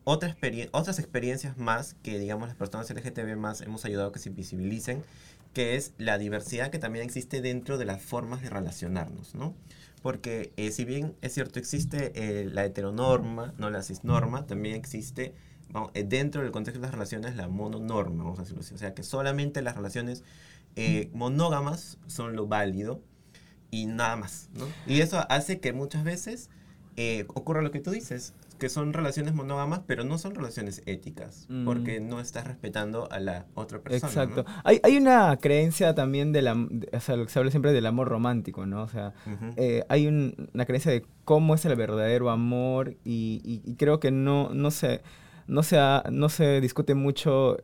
[0.04, 0.36] otra
[0.72, 5.02] otras experiencias más que, digamos, las personas LGTB más hemos ayudado que se visibilicen,
[5.52, 9.54] que es la diversidad que también existe dentro de las formas de relacionarnos, ¿no?
[10.02, 15.34] Porque eh, si bien es cierto, existe eh, la heteronorma, no la cisnorma, también existe
[15.72, 18.74] vamos, eh, dentro del contexto de las relaciones la mononorma, vamos a decirlo así.
[18.74, 20.24] O sea, que solamente las relaciones
[20.76, 23.02] eh, monógamas son lo válido
[23.70, 24.66] y nada más, ¿no?
[24.86, 26.50] Y eso hace que muchas veces
[26.96, 31.46] eh, ocurra lo que tú dices, que son relaciones monógamas, pero no son relaciones éticas,
[31.48, 31.64] Mm.
[31.64, 34.06] porque no estás respetando a la otra persona.
[34.12, 34.44] Exacto.
[34.44, 34.60] ¿no?
[34.62, 37.86] Hay, hay una creencia también de la, o sea, lo que se habla siempre del
[37.86, 38.82] amor romántico, ¿no?
[38.84, 39.12] O sea,
[39.56, 43.98] eh, hay un- una creencia de cómo es el verdadero amor y, y- y creo
[43.98, 45.00] que no, no, se,
[45.48, 47.56] no, se ha- no se discute mucho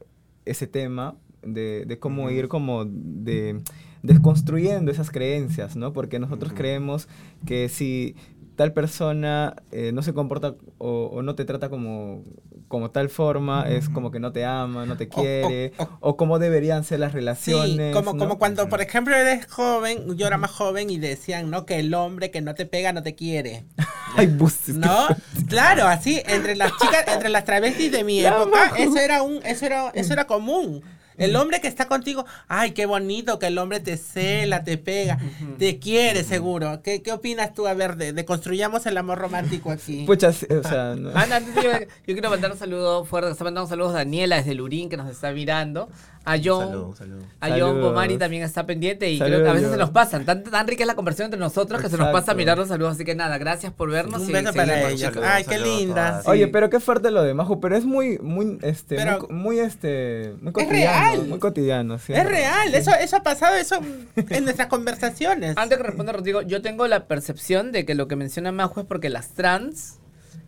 [0.44, 3.60] ese tema de, de cómo ir como de
[4.02, 5.92] desconstruyendo esas creencias, ¿no?
[5.92, 7.08] Porque nosotros creemos
[7.44, 8.14] que si
[8.56, 12.22] tal persona eh, no se comporta o, o no te trata como,
[12.68, 15.88] como tal forma, es como que no te ama, no te O- o- quiere, o-
[16.00, 17.94] o, cómo deberían ser las Sí, relaciones.
[17.94, 18.18] como, ¿no?
[18.18, 21.66] como cuando, por ejemplo, eres joven, yo era más joven y decían, ¿no?
[21.66, 23.64] Que el hombre que no te pega no te quiere.
[24.16, 25.06] Ay, bus, es que- ¿No?
[25.48, 29.40] Claro, así, entre las chicas, entre las travestis de mi La época, eso era un,
[29.44, 30.82] eso era, eso era común.
[31.18, 35.18] El hombre que está contigo, ay, qué bonito que el hombre te cela, te pega,
[35.58, 36.80] te quiere seguro.
[36.82, 37.66] ¿Qué, qué opinas tú?
[37.66, 40.04] A ver, de, de construyamos el amor romántico aquí.
[40.06, 41.26] Pucha, sí, o sea, no- Ah,
[41.60, 41.70] yo
[42.06, 45.32] quiero mandar un saludo fuerte, está mandando saludos a Daniela desde Lurín que nos está
[45.32, 45.88] mirando.
[46.28, 47.22] A John, Saludo, saludo.
[47.40, 48.18] a John Saludos.
[48.18, 50.24] También está pendiente y creo que a veces se nos pasan.
[50.24, 52.36] Tan, tan rica es la conversación entre nosotros que se nos pasa Exacto.
[52.38, 52.94] mirar los saludos.
[52.94, 54.22] Así que nada, gracias por vernos.
[54.22, 54.92] un y beso para seguimos.
[55.00, 55.12] ellos.
[55.24, 56.26] Ay, qué a todas.
[56.28, 59.58] Oye, pero qué fuerte lo de Majo, pero es muy, muy, este, Pero- muy, muy,
[59.60, 61.28] este, muy Es cotidiano, real.
[61.28, 62.12] muy cotidiano, sí.
[62.12, 63.76] Es real, eso, eso ha pasado eso
[64.16, 65.56] en nuestras conversaciones.
[65.56, 68.86] Antes que responda Rodrigo, yo tengo la percepción de que lo que menciona Majo es
[68.86, 69.98] porque las trans,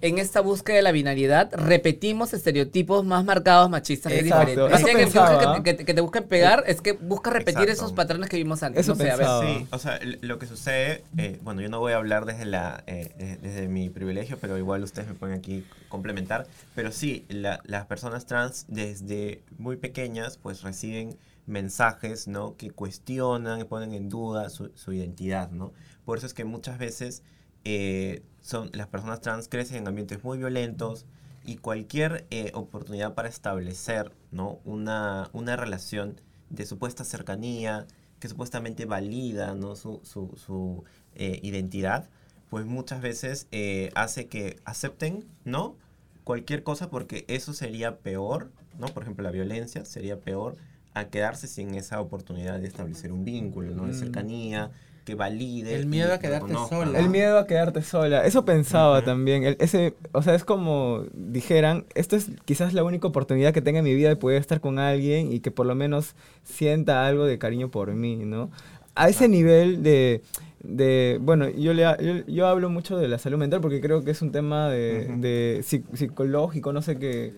[0.00, 4.68] en esta búsqueda de la binariedad, repetimos estereotipos más marcados machistas que es Exacto.
[4.68, 4.76] diferente.
[4.76, 7.62] Eso que, busca que, te- que te- que te busquen pegar es que busca repetir
[7.62, 7.72] Exacto.
[7.84, 8.80] esos patrones que vimos antes.
[8.82, 9.26] Eso no sé, a ver.
[9.58, 12.84] Sí, o sea, lo que sucede, eh, bueno, yo no voy a hablar desde, la,
[12.86, 16.46] eh, de- desde mi privilegio, pero igual ustedes me pueden aquí complementar.
[16.74, 22.56] Pero sí, la- las personas trans desde muy pequeñas pues reciben mensajes, ¿no?
[22.56, 25.72] Que cuestionan, que ponen en duda su, su identidad, ¿no?
[26.04, 27.22] Por eso es que muchas veces
[27.64, 31.04] eh, son, las personas trans crecen en ambientes muy violentos
[31.44, 34.58] y cualquier eh, oportunidad para establecer, ¿no?
[34.64, 37.86] Una, una relación de supuesta cercanía,
[38.20, 39.76] que supuestamente valida ¿no?
[39.76, 40.84] su, su, su,
[41.14, 42.08] eh, identidad,
[42.48, 45.76] pues muchas veces eh, hace que acepten ¿no?
[46.24, 48.86] cualquier cosa porque eso sería peor, ¿no?
[48.86, 50.56] por ejemplo la violencia sería peor
[50.94, 53.84] a quedarse sin esa oportunidad de establecer un vínculo, ¿no?
[53.84, 53.98] de Mm.
[53.98, 54.70] cercanía,
[55.08, 55.74] que valide.
[55.74, 56.98] El miedo a quedarte sola.
[56.98, 58.26] El miedo a quedarte sola.
[58.26, 59.56] Eso pensaba también.
[59.58, 63.86] ese, o sea, es como dijeran, esto es quizás la única oportunidad que tenga en
[63.86, 67.38] mi vida de poder estar con alguien y que por lo menos sienta algo de
[67.38, 68.50] cariño por mí, ¿no?
[68.94, 70.20] A ese nivel de
[70.62, 74.20] de, bueno, yo, le, yo, hablo mucho de la salud mental porque creo que es
[74.20, 77.32] un tema de, psicológico, no sé qué.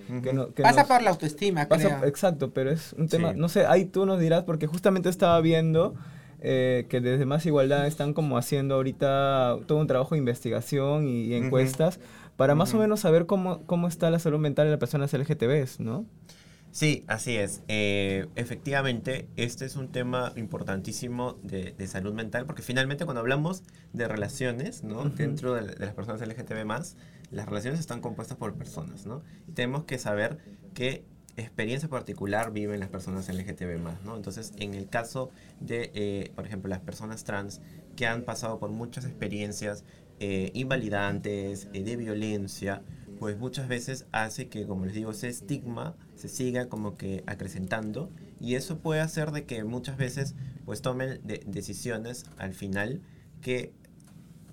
[0.61, 2.05] pasa por la autoestima, creo.
[2.05, 5.95] Exacto, pero es un tema, no sé, ahí tú nos dirás porque justamente estaba viendo
[6.41, 11.35] eh, que desde Más Igualdad están como haciendo ahorita todo un trabajo de investigación y,
[11.35, 12.01] encuestas
[12.37, 15.81] para más o menos saber cómo, cómo está la salud mental de las personas LGTBs,
[15.81, 16.07] ¿no?
[16.73, 17.63] Sí, así es.
[17.69, 24.07] Eh, efectivamente, este es un tema importantísimo de, salud mental, porque finalmente cuando hablamos de
[24.07, 25.05] relaciones, ¿no?
[25.05, 26.65] Dentro de, las personas LGTB+,
[27.33, 29.23] las relaciones están compuestas por personas, ¿no?
[29.49, 30.39] Y tenemos que saber
[30.75, 31.05] qué
[31.43, 34.17] experiencia particular viven las personas LGTB+, ¿no?
[34.17, 37.61] Entonces, en el caso de, eh, por ejemplo, las personas trans
[37.97, 39.85] que han pasado por muchas experiencias
[40.19, 42.83] eh, invalidantes, de violencia,
[43.19, 48.11] pues muchas veces hace que, como les digo, ese estigma se siga como que acrecentando
[48.41, 53.03] y eso puede hacer de que muchas veces pues tomen decisiones al final
[53.43, 53.73] que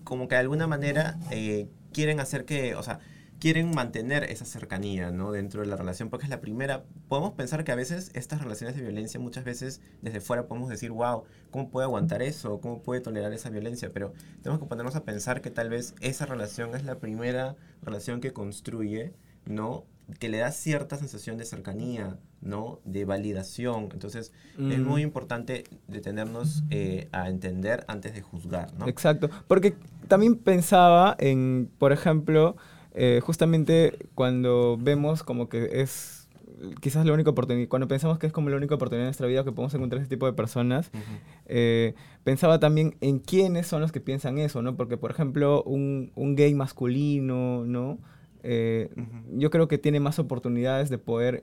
[0.03, 2.99] como que de alguna manera eh, quieren hacer que, o sea,
[3.39, 5.31] quieren mantener esa cercanía, ¿no?
[5.31, 6.83] Dentro de la relación, porque es la primera.
[7.07, 10.91] Podemos pensar que a veces estas relaciones de violencia, muchas veces desde fuera podemos decir,
[10.91, 12.59] wow, ¿cómo puede aguantar eso?
[12.59, 13.91] ¿Cómo puede tolerar esa violencia?
[13.93, 18.21] Pero tenemos que ponernos a pensar que tal vez esa relación es la primera relación
[18.21, 19.13] que construye,
[19.45, 19.85] ¿no?
[20.19, 22.79] Que le da cierta sensación de cercanía, ¿no?
[22.85, 23.89] De validación.
[23.91, 25.05] Entonces, es muy mm.
[25.05, 28.87] importante detenernos eh, a entender antes de juzgar, ¿no?
[28.87, 29.29] Exacto.
[29.47, 29.75] Porque
[30.07, 32.55] también pensaba en, por ejemplo,
[32.93, 36.27] eh, justamente cuando vemos como que es
[36.81, 39.43] quizás la única oportunidad, cuando pensamos que es como la única oportunidad en nuestra vida
[39.43, 40.89] que podemos encontrar ese tipo de personas,
[41.45, 44.75] eh, pensaba también en quiénes son los que piensan eso, ¿no?
[44.75, 47.99] Porque, por ejemplo, un, un gay masculino, ¿no?
[48.43, 48.89] Eh,
[49.33, 51.41] yo creo que tiene más oportunidades de poder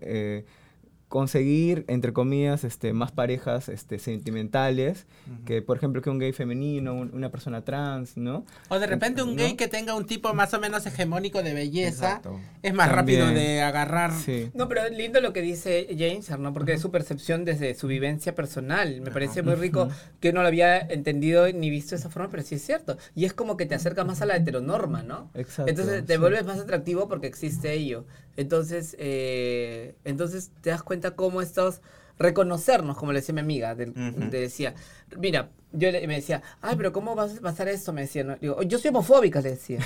[1.14, 5.07] conseguir, entre comillas, este, más parejas este, sentimentales,
[5.46, 8.44] que por ejemplo que un gay femenino, una persona trans, ¿no?
[8.68, 12.20] O de repente un gay que tenga un tipo más o menos hegemónico de belleza,
[12.64, 14.11] es más rápido de agarrar.
[14.55, 16.53] No, pero es lindo lo que dice James, ¿no?
[16.53, 19.00] Porque es su percepción desde su vivencia personal.
[19.00, 22.42] Me parece muy rico que no lo había entendido ni visto de esa forma, pero
[22.42, 22.98] sí es cierto.
[23.14, 25.31] Y es como que te acerca más a la heteronorma, ¿no?
[25.35, 25.70] Exacto.
[25.70, 28.05] Entonces te vuelves más atractivo porque existe ello.
[28.37, 31.81] Entonces, eh, entonces te das cuenta cómo estos
[32.18, 33.87] reconocernos, como le decía mi amiga, de,
[34.31, 34.74] decía,
[35.16, 37.92] mira, yo le, me decía, ay, pero ¿cómo vas a pasar esto?
[37.92, 38.37] Me decía, ¿no?
[38.37, 39.81] Digo, yo soy homofóbica, le decía.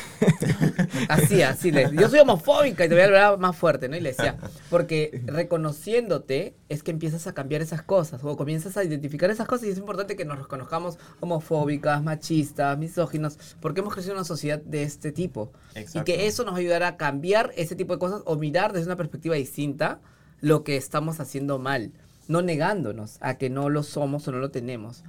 [1.09, 3.97] así, así, le, yo soy homofóbica y te voy a hablar más fuerte, ¿no?
[3.97, 4.37] Y le decía,
[4.69, 9.69] porque reconociéndote es que empiezas a cambiar esas cosas, o comienzas a identificar esas cosas
[9.69, 14.61] y es importante que nos reconozcamos homofóbicas, machistas, misóginos, porque hemos crecido en una sociedad
[14.61, 15.53] de este tipo.
[15.95, 18.97] Y que eso nos ayudará a cambiar ese tipo de cosas o mirar desde una
[18.97, 20.01] perspectiva distinta
[20.41, 21.93] lo que estamos haciendo mal,
[22.29, 25.03] no negándonos a que no lo somos o no lo tenemos.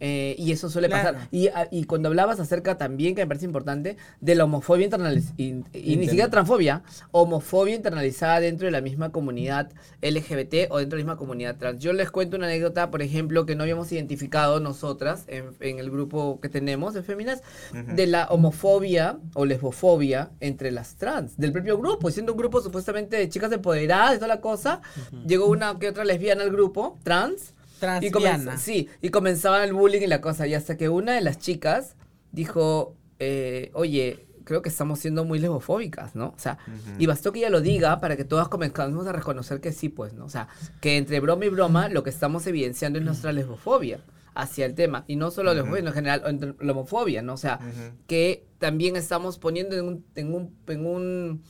[0.00, 1.28] Eh, y eso suele pasar.
[1.30, 5.34] Y, ah, y, cuando hablabas acerca también, que me parece importante, de la homofobia internalizada,
[5.38, 5.52] y,
[5.96, 11.06] ni siquiera transfobia, homofobia internalizada dentro de la misma comunidad LGBT o dentro de la
[11.06, 11.80] misma comunidad trans.
[11.80, 15.90] Yo les cuento una anécdota, por ejemplo, que no habíamos identificado nosotras en, en el
[15.90, 21.78] grupo que tenemos de féminas, de la homofobia o lesbofobia entre las trans, del propio
[21.78, 24.82] grupo, siendo un grupo supuestamente de chicas empoderadas y toda la cosa,
[25.26, 26.65] llegó una que otra lesbiana al grupo,
[27.02, 27.54] trans,
[28.00, 28.10] y
[28.58, 30.46] sí, y comenzaba el bullying y la cosa.
[30.46, 31.94] Y hasta que una de las chicas
[32.32, 36.28] dijo, eh, oye, creo que estamos siendo muy lesbofóbicas, ¿no?
[36.28, 36.58] O sea,
[36.98, 40.14] y bastó que ella lo diga para que todas comenzamos a reconocer que sí, pues,
[40.14, 40.24] ¿no?
[40.24, 40.48] O sea,
[40.80, 43.98] que entre broma y broma lo que estamos evidenciando es nuestra lesbofobia
[44.34, 45.04] hacia el tema.
[45.08, 47.34] Y no solo la lesbofobia, en general, la homofobia, ¿no?
[47.34, 47.58] O sea,
[48.06, 51.42] que también estamos poniendo en un, en un, en un,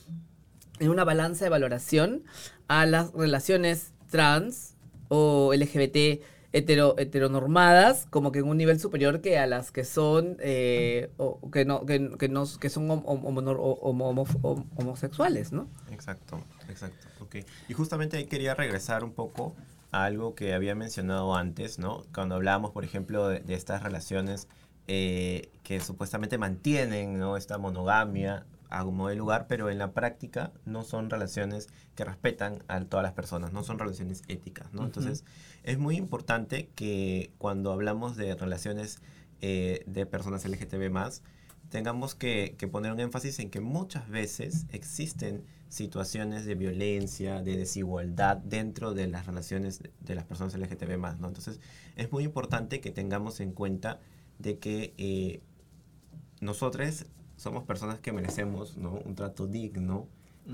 [0.79, 2.23] en una balanza de valoración
[2.67, 4.76] a las relaciones trans
[5.09, 6.21] o LGBT
[6.53, 11.51] hetero, heteronormadas como que en un nivel superior que a las que son eh, o,
[11.51, 12.89] que no que, no, que son
[14.75, 15.67] homosexuales, ¿no?
[15.91, 16.39] Exacto,
[16.69, 17.07] exacto.
[17.21, 17.45] Okay.
[17.67, 19.55] Y justamente ahí quería regresar un poco
[19.91, 22.05] a algo que había mencionado antes, ¿no?
[22.13, 24.47] Cuando hablábamos, por ejemplo, de, estas relaciones
[24.87, 27.35] eh, que supuestamente mantienen ¿no?
[27.35, 32.63] esta monogamia a como de lugar, pero en la práctica no son relaciones que respetan
[32.67, 34.85] a todas las personas, no son relaciones éticas, ¿no?
[34.85, 35.23] Entonces,
[35.63, 39.01] es muy importante que cuando hablamos de relaciones
[39.41, 40.91] eh, de personas LGTB+,
[41.69, 48.37] tengamos que, poner un énfasis en que muchas veces existen situaciones de violencia, de desigualdad
[48.37, 51.27] dentro de las relaciones de, las personas LGTB+, ¿no?
[51.27, 51.59] Entonces,
[51.95, 53.99] es muy importante que tengamos en cuenta
[54.39, 55.41] de que eh,
[56.39, 57.05] nosotros
[57.37, 58.99] somos personas que merecemos ¿no?
[59.05, 60.07] un trato digno,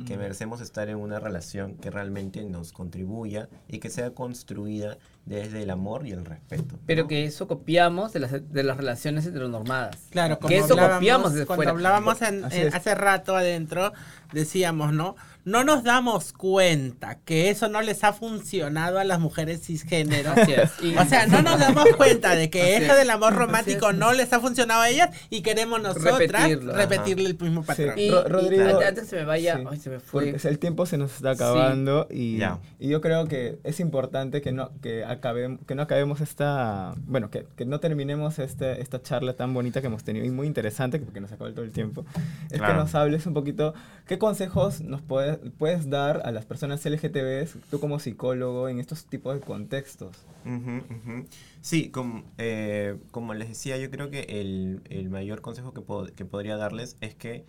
[0.08, 5.64] que merecemos estar en una relación que realmente nos contribuya y que sea construida desde
[5.64, 6.78] el amor y el respeto.
[6.86, 9.96] Pero que eso copiamos de las, de las relaciones heteronormadas.
[10.10, 11.72] Claro, como que eso copiamos de cuando fuera.
[11.72, 13.94] hablábamos en- en- hace rato adentro,
[14.34, 15.16] decíamos, ¿no?
[15.46, 20.34] No nos damos cuenta que eso no les ha funcionado a las mujeres cisgénero.
[20.82, 22.98] Y- O sea, no nos damos cuenta de que Así eso es.
[23.00, 27.38] del amor romántico no les ha funcionado a ellas y queremos nosotras Repetirlo, repetirle el
[27.38, 28.00] mismo patrón.
[28.00, 29.64] Y, Ro- y Rodrigo- antes, antes se me vaya, Sí.
[29.70, 30.32] ay, se me fue.
[30.32, 31.44] Porque el tiempo se nos está Sí.
[31.44, 32.60] acabando y, Ya.
[32.80, 37.30] y yo creo que es importante que no, que acabemos, que no acabemos esta, bueno,
[37.30, 41.00] que, que no terminemos este, esta charla tan bonita que hemos tenido y muy interesante,
[41.00, 42.06] porque nos acabó todo el tiempo,
[42.52, 42.74] es Claro.
[42.74, 43.74] que nos hables un poquito,
[44.08, 49.06] ¿qué consejos nos puedes, puedes dar a las personas LGTBs, tú como psicólogo, en estos
[49.06, 50.16] tipos de contextos?
[50.46, 51.26] Ujú, ujú.
[51.62, 56.12] Sí, como, eh, como les decía, yo creo que el, el mayor consejo que, pod-
[56.12, 57.46] que podría darles es que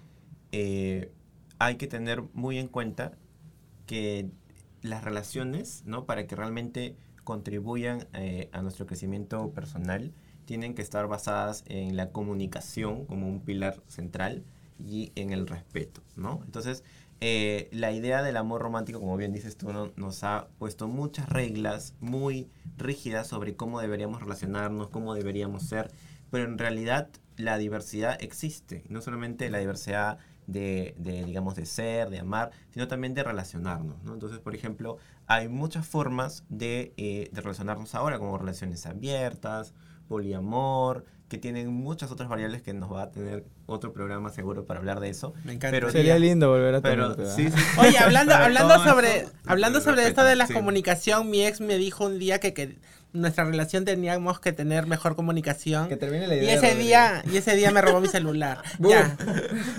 [0.53, 1.11] eh,
[1.59, 3.13] hay que tener muy en cuenta
[3.87, 4.29] que
[4.83, 6.05] las relaciones, ¿no?
[6.05, 10.13] Para que realmente contribuyan eh, a nuestro crecimiento personal,
[10.45, 14.45] tienen que estar basadas en la comunicación como un pilar central
[14.79, 16.41] y en el respeto, ¿no?
[16.45, 16.85] Entonces,
[17.21, 19.93] eh, la idea del amor romántico, como bien dices tú, ¿no?
[19.97, 25.91] nos ha puesto muchas reglas muy rígidas sobre cómo deberíamos relacionarnos, cómo deberíamos ser,
[26.31, 32.11] pero en realidad la diversidad existe, no solamente la diversidad de, de, digamos, de ser,
[32.11, 34.13] de amar, sino también de relacionarnos, ¿no?
[34.13, 39.75] Entonces, por ejemplo, hay muchas formas de, eh, de relacionarnos ahora, como relaciones abiertas,
[40.09, 44.81] poliamor, que tienen muchas otras variables que nos va a tener otro programa seguro para
[44.81, 45.33] hablar de eso.
[45.45, 45.77] Me encanta.
[45.77, 47.63] Pero Sería lindo volver a Pero, sí, sí.
[47.79, 50.53] Oye, hablando, hablando sobre, eso, hablando sobre esto de la sí.
[50.53, 52.79] comunicación, mi ex me dijo un día que, que
[53.15, 55.89] nuestra relación teníamos que tener mejor comunicación.
[55.89, 56.55] Que termine la Y idea.
[56.55, 56.83] ese Rodrigo.
[56.83, 58.59] día, y ese día me robó mi celular.
[58.79, 59.17] ya.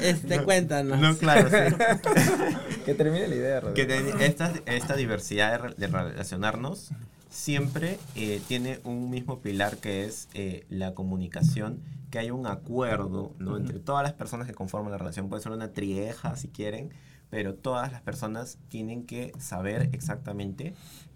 [0.02, 1.00] Este, cuéntanos.
[1.00, 1.76] No, claro, sí.
[2.86, 4.18] Que termine la idea, que Rodrigo.
[4.18, 6.92] de- esta, esta diversidad de relacionarnos
[7.30, 13.34] siempre eh, tiene un mismo pilar que es eh, la comunicación, que hay un acuerdo
[13.40, 13.58] ¿no?
[13.58, 15.28] entre todas las personas que conforman la relación.
[15.30, 16.92] Puede ser una trieja si quieren,
[17.30, 20.74] pero todas las personas tienen que saber exactamente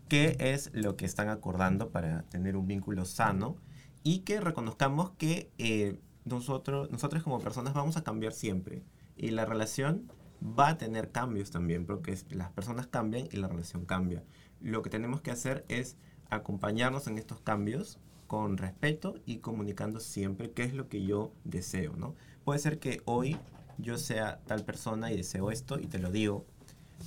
[0.10, 3.56] qué es lo que están acordando para tener un vínculo sano
[4.04, 8.84] y que reconozcamos que eh, nosotros, nosotros como personas vamos a cambiar siempre
[9.16, 13.86] y la relación va a tener cambios también porque las personas cambian y la relación
[13.86, 14.24] cambia.
[14.62, 15.98] Lo que tenemos que hacer es
[16.30, 21.96] acompañarnos en estos cambios con respeto y comunicando siempre qué es lo que yo deseo,
[21.96, 22.16] ¿no?
[22.44, 23.38] Puede ser que hoy
[23.78, 26.46] yo sea tal persona y deseo esto y te lo digo.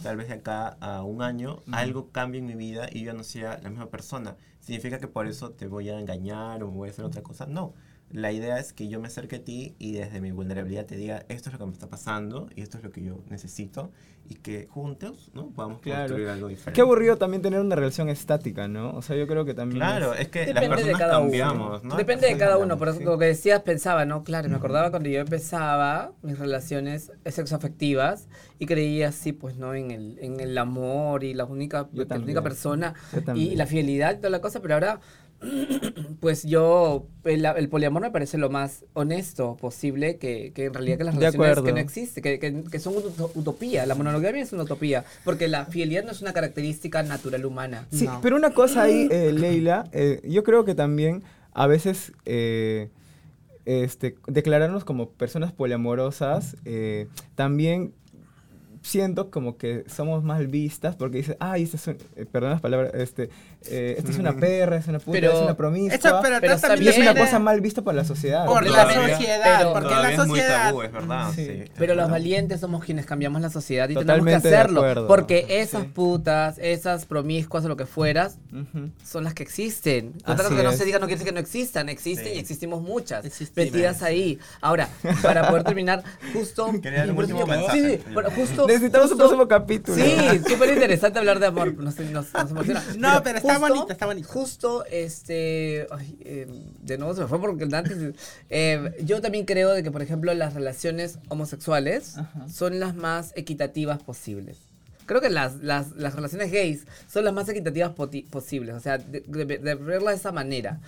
[0.02, 3.24] Tal vez de acá a un año algo cambie en mi vida y yo no
[3.24, 4.37] sea la misma persona.
[4.61, 7.46] ¿Significa que por eso te voy a engañar o voy a hacer otra cosa?
[7.46, 7.74] No.
[8.12, 11.25] La idea es que yo me acerque a ti y desde mi vulnerabilidad te diga
[11.29, 13.90] esto es lo que me está pasando y esto es lo que yo necesito
[14.29, 15.48] y que juntos ¿no?
[15.51, 16.01] podamos Claro.
[16.03, 16.72] construir algo diferente.
[16.77, 18.90] Qué aburrido también tener una relación estática, ¿no?
[18.92, 19.79] O sea, yo creo que también.
[19.81, 21.88] Claro, es- es que las Depende de personas cada cambiamos, uno.
[21.90, 21.96] ¿no?
[21.96, 22.79] Depende de Las cada uno.
[22.79, 24.22] Por eso cambiamos, lo que decías, pensaba, ¿no?
[24.25, 29.75] Claro, me acordaba cuando yo empezaba mis relaciones sexoafectivas y creía así, pues, ¿no?
[29.75, 32.94] En el, en el amor y la única, la única persona
[33.35, 35.01] y, la fidelidad y toda la cosa, pero ahora,
[36.20, 40.98] pues yo, el, el poliamor me parece lo más honesto posible que, que en realidad
[40.98, 42.94] que las relaciones que no existen, que, que, que son
[43.35, 43.87] utopía.
[43.87, 47.87] La monogamia es una utopía, porque la fidelidad no es una característica natural humana.
[47.90, 48.20] Sí, No.
[48.22, 52.88] pero una cosa ahí, eh, Leila, eh, yo creo que también a veces eh,
[53.64, 57.92] este, declararnos como personas poliamorosas eh, también
[58.82, 62.60] siento como que somos mal vistas porque dices, ay, esta es un- eh, perdón las
[62.60, 63.30] palabras, este,
[63.66, 65.94] eh, esta es una perra, es una puta, Pero- es una promiscua.
[65.96, 68.44] Eso, pero, Pero también y es una cosa mal vista por la sociedad.
[68.46, 71.30] por la sociedad, Pero- porque la es muy sociedad tabú, es verdad.
[71.34, 71.44] Sí.
[71.46, 74.56] sí, es Pero los valientes somos quienes cambiamos la sociedad y Totalmente tenemos que de
[74.56, 74.80] hacerlo.
[74.80, 75.06] acuerdo.
[75.06, 75.88] Porque esas Sí.
[75.94, 78.38] putas, esas promiscuas o lo que fueras,
[79.04, 80.12] son las que existen.
[80.24, 80.76] Contratos que no es.
[80.78, 81.88] se diga no quiere decir que no existan.
[81.88, 82.32] Existen Sí.
[82.34, 83.24] y existimos muchas.
[83.24, 83.52] Existimos.
[83.72, 84.38] Metidas ahí.
[84.60, 84.88] Ahora,
[85.22, 86.02] para poder terminar,
[86.33, 86.68] justo.
[86.83, 87.80] Quería un último mensaje.
[87.80, 88.66] Sí, sí, bueno, justo.
[88.75, 89.96] Necesitamos un próximo capítulo.
[89.96, 91.75] Sí, súper interesante hablar de amor.
[91.75, 92.83] Nos, nos, nos emociona.
[92.98, 94.29] No, pero está bonito, está bonito.
[94.29, 95.87] Justo, este.
[95.90, 96.46] ay, eh,
[96.81, 98.14] de nuevo se me fue porque antes.
[98.50, 102.48] eh, yo también creo de que, por ejemplo, las relaciones homosexuales Ajá.
[102.48, 104.56] son las más equitativas posibles.
[105.07, 107.92] Creo que las, las, las relaciones gays son las más equitativas
[108.31, 110.81] posibles, o sea, de, de- de verla de esa manera.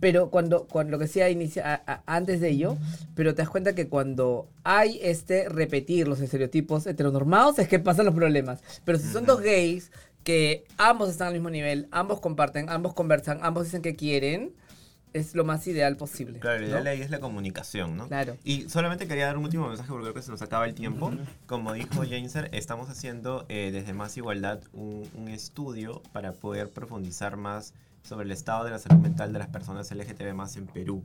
[0.00, 2.76] Pero cuando, cuando lo que decía inicia, a- a- antes de ello,
[3.14, 8.06] pero te das cuenta que cuando hay este repetir los estereotipos heteronormados es que pasan
[8.06, 8.60] los problemas.
[8.84, 9.90] Pero si son dos gays
[10.24, 14.52] que ambos están al mismo nivel, ambos comparten, ambos conversan, ambos dicen que quieren,
[15.12, 16.38] es lo más ideal posible.
[16.38, 16.70] Claro, lo ¿no?
[16.70, 18.08] ideal ahí es la comunicación, ¿no?
[18.08, 18.36] Claro.
[18.44, 21.12] Y solamente quería dar un último mensaje porque creo que se nos acaba el tiempo.
[21.46, 27.36] Como dijo Jameser, estamos haciendo eh, desde Más Igualdad un, un estudio para poder profundizar
[27.36, 31.02] más sobre el estado de la salud mental de las personas LGTB más en Perú.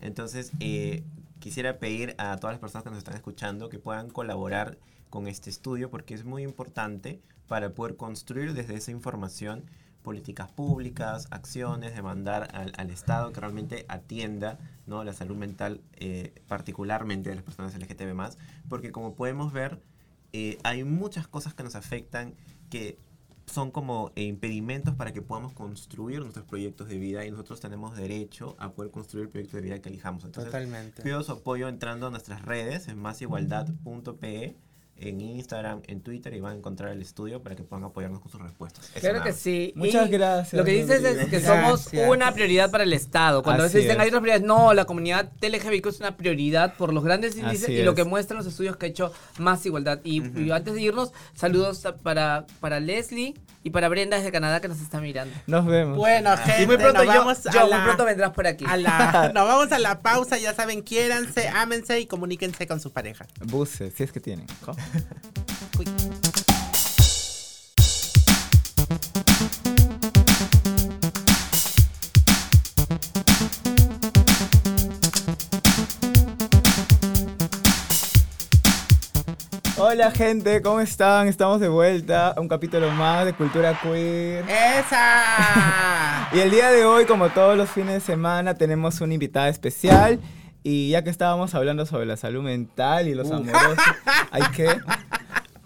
[0.00, 1.02] Entonces, eh,
[1.40, 4.78] quisiera pedir a todas las personas que nos están escuchando que puedan colaborar
[5.10, 9.64] con este estudio porque es muy importante para poder construir desde esa información
[10.06, 15.02] políticas públicas, acciones, demandar al, al Estado que realmente atienda ¿no?
[15.02, 18.38] la salud mental, eh, particularmente de las personas LGTB más,
[18.68, 19.82] porque como podemos ver,
[20.32, 22.34] eh, hay muchas cosas que nos afectan
[22.70, 23.00] que
[23.46, 27.96] son como eh, impedimentos para que podamos construir nuestros proyectos de vida y nosotros tenemos
[27.96, 30.22] derecho a poder construir el proyecto de vida que elijamos.
[30.22, 31.02] Entonces, Totalmente.
[31.02, 34.56] pido su apoyo entrando a nuestras redes en másigualdad.pe
[34.98, 38.30] en Instagram, en Twitter y van a encontrar el estudio para que puedan apoyarnos con
[38.32, 38.84] sus respuestas.
[38.90, 39.72] Eso Claro nada que sí.
[39.76, 42.08] Muchas Y gracias, Lo que dices es que somos Gracias.
[42.10, 43.42] una prioridad para el Estado.
[43.42, 44.02] Cuando a Así veces dicen es.
[44.02, 47.72] hay otras prioridades, no, la comunidad LGBTQ es una prioridad por los grandes índices Así
[47.74, 50.00] y lo que muestran los estudios que ha hecho Más Igualdad.
[50.02, 53.34] Y, y antes de irnos, saludos a- para, para Leslie
[53.64, 55.34] y para Brenda desde Canadá que nos está mirando.
[55.46, 55.96] Nos vemos.
[55.98, 58.46] Bueno, gente, y muy pronto nos yo, vamos yo, a muy la- pronto vendrás por
[58.46, 58.64] aquí.
[58.66, 62.92] a la- nos vamos a la pausa, ya saben, quiéranse, ámense y comuníquense con su
[62.92, 63.26] pareja.
[63.44, 64.46] Buses, si es que tienen.
[79.78, 81.28] Hola gente, ¿cómo están?
[81.28, 84.44] Estamos de vuelta a un capítulo más de Cultura Queer.
[84.48, 86.28] ¡Esa!
[86.32, 90.18] Y el día de hoy, como todos los fines de semana, tenemos una invitada especial.
[90.68, 93.78] Y ya que estábamos hablando sobre la salud mental y los amorosos,
[94.32, 94.66] hay que...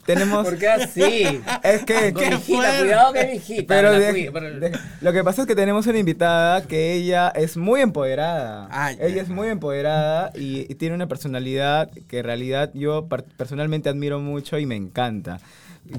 [0.05, 0.45] Tenemos...
[0.47, 1.41] ¿Por qué así?
[1.63, 2.13] Es que...
[2.13, 2.81] Qué fuerte.
[2.81, 3.65] cuidado que mi hijita.
[3.67, 7.29] Pero de- cuide, pero- de- lo que pasa es que tenemos una invitada que ella
[7.31, 8.69] es muy empoderada.
[8.71, 13.09] Ay, ella ay, es muy empoderada y, y tiene una personalidad que en realidad yo
[13.39, 15.41] personalmente admiro mucho y me encanta.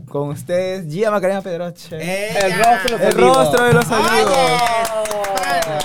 [0.08, 1.98] Con ustedes, Gia Macarena Pedroche.
[1.98, 3.38] El rostro de el amigos.
[3.38, 4.38] rostro de los amigos.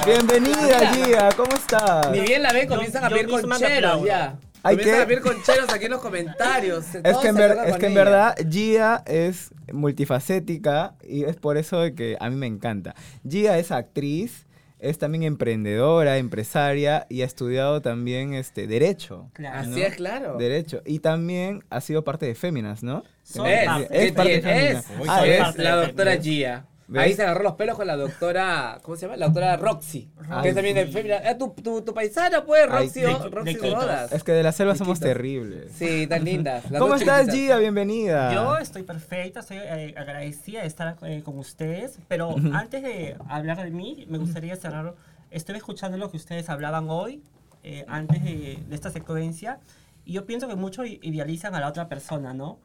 [0.05, 0.93] Bienvenida.
[0.95, 2.11] Gia, ¿cómo estás?
[2.13, 4.39] Ni bien la ven, comienzan a pedir concheros ya.
[4.63, 6.85] Hay comienzan que- a pedir concheros aquí en los comentarios.
[7.05, 11.81] Es que, en ver- es que en verdad Gia es multifacética y es por eso
[11.81, 12.95] de que a mí me encanta.
[13.29, 14.46] Gia es actriz,
[14.79, 19.31] es también emprendedora, empresaria y ha estudiado también este derecho.
[19.33, 19.71] Claro.
[19.71, 20.37] Así es, claro.
[20.37, 20.83] Derecho.
[20.85, 23.03] Y también ha sido parte de Féminas, ¿no?
[23.23, 23.65] Soy ¿Ves?
[23.67, 23.89] parte.
[23.91, 24.43] ¿Qué Es parte de?
[24.43, 24.91] Féminas.
[24.91, 26.67] Es, Ah, es la doctora Gia.
[26.89, 27.03] ¿Ves?
[27.03, 29.17] Ahí se agarró los pelos con la doctora, ¿cómo se llama?
[29.17, 31.17] La doctora Roxy, Ay, que es también de Femina.
[31.25, 33.75] Ah, tu, tu, tu paisana, pues, Ay, Roxy, de- o- de Roxy Quitos.
[33.75, 34.13] Rodas.
[34.13, 35.73] Es que de la selva somos terribles.
[35.75, 36.71] Sí, tan lindas.
[36.71, 37.29] las ¿Cómo estás.
[37.33, 37.59] Gia?
[37.59, 38.33] Bienvenida.
[38.33, 43.63] Yo estoy perfecta, estoy eh, agradecida de estar eh, con ustedes, pero antes de hablar
[43.65, 44.95] de mí, me gustaría cerrar.
[45.33, 47.21] Estoy escuchando lo que ustedes hablaban hoy,
[47.65, 49.59] eh, antes de, de esta secuencia,
[50.05, 52.61] y yo pienso que muchos idealizan a la otra persona, ¿no?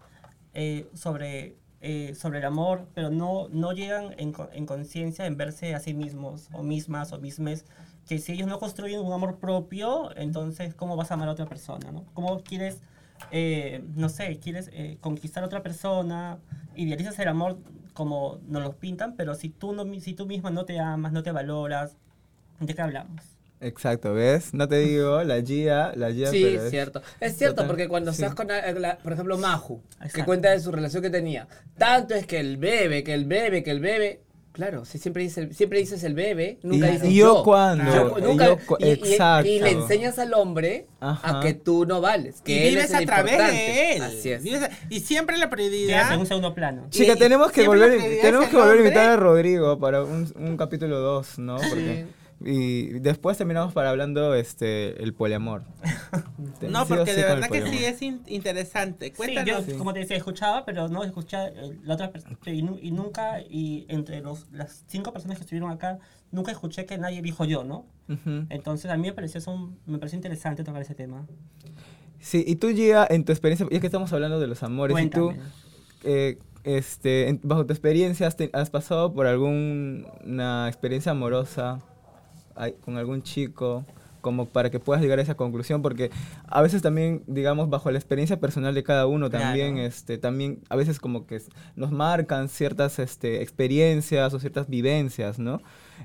[0.53, 5.75] Eh, sobre, eh, sobre el amor, pero no, no llegan en, en conciencia en verse
[5.75, 7.65] a sí mismos, o mismas, o mismes,
[8.07, 11.45] que si ellos no construyen un amor propio, entonces, ¿cómo vas a amar a otra
[11.45, 12.05] persona, ¿no?
[12.13, 12.81] ¿Cómo quieres
[13.29, 16.39] eh, no sé, quieres eh, conquistar a otra persona,
[16.75, 17.59] idealizas el amor
[17.93, 21.23] como nos lo pintan, pero si tú, no, si tú misma no te amas, no
[21.23, 21.97] te valoras,
[22.59, 23.23] ¿de qué hablamos?
[23.61, 24.53] Exacto, ¿ves?
[24.53, 27.01] No te digo, la Gia, la Gia, Sí, pero es cierto.
[27.19, 28.21] Es cierto, Total, porque cuando sí.
[28.23, 30.25] estás con, la- por ejemplo, Maju, que Exacto.
[30.25, 31.47] cuenta de su relación que tenía,
[31.77, 35.53] tanto es que el bebé, que el bebé, que el bebé, claro, si siempre, dice,
[35.53, 37.43] siempre dices el bebé, nunca Y- dices y yo yo.
[37.43, 39.47] cuándo, Yo- y nunca- yo cu- y- y- exacto.
[39.47, 41.37] Y, le enseñas al hombre Ajá.
[41.37, 43.61] a que tú no vales, que y él vives es el a través importante.
[43.61, 44.01] de él.
[44.01, 44.43] Así es.
[44.43, 46.11] Vives a- y siempre la prioridad.
[46.13, 46.87] en un segundo plano.
[46.89, 50.57] Chica, Y- tenemos que volver, tenemos que volver a invitar a Rodrigo para un, un
[50.57, 51.57] capítulo 2, ¿no?
[51.57, 52.05] Porque,
[52.45, 55.63] y después terminamos para hablando este el poliamor.
[56.69, 59.07] No, sí porque sí de verdad que sí es in- interesante.
[59.07, 59.65] Sí, Cuéntanos.
[59.67, 62.37] yo, como te decía, escuchaba, pero no escuchaba eh, la otra persona.
[62.45, 65.99] Y, y nunca, y entre los, las cinco personas que estuvieron acá,
[66.31, 67.85] nunca escuché que nadie dijo yo, ¿no?
[68.09, 68.45] Ujú.
[68.49, 71.25] Entonces a mí me pareció, son, me pareció interesante tocar ese tema.
[72.19, 75.09] Sí, y tú, Gia, en tu experiencia, ya que estamos hablando de los amores, y
[75.09, 75.49] tú, Cuéntame.
[76.03, 81.79] eh, este, en- bajo tu experiencia, ¿has, te- has pasado por alguna experiencia amorosa
[82.83, 83.85] con algún chico?
[84.21, 86.11] Como para que puedas llegar a esa conclusión, porque
[86.47, 89.87] a veces también, digamos, bajo la experiencia personal de cada uno, también, Claro.
[89.87, 91.41] este, también, a veces como que
[91.75, 95.59] nos marcan ciertas este, experiencias o ciertas vivencias, ¿no?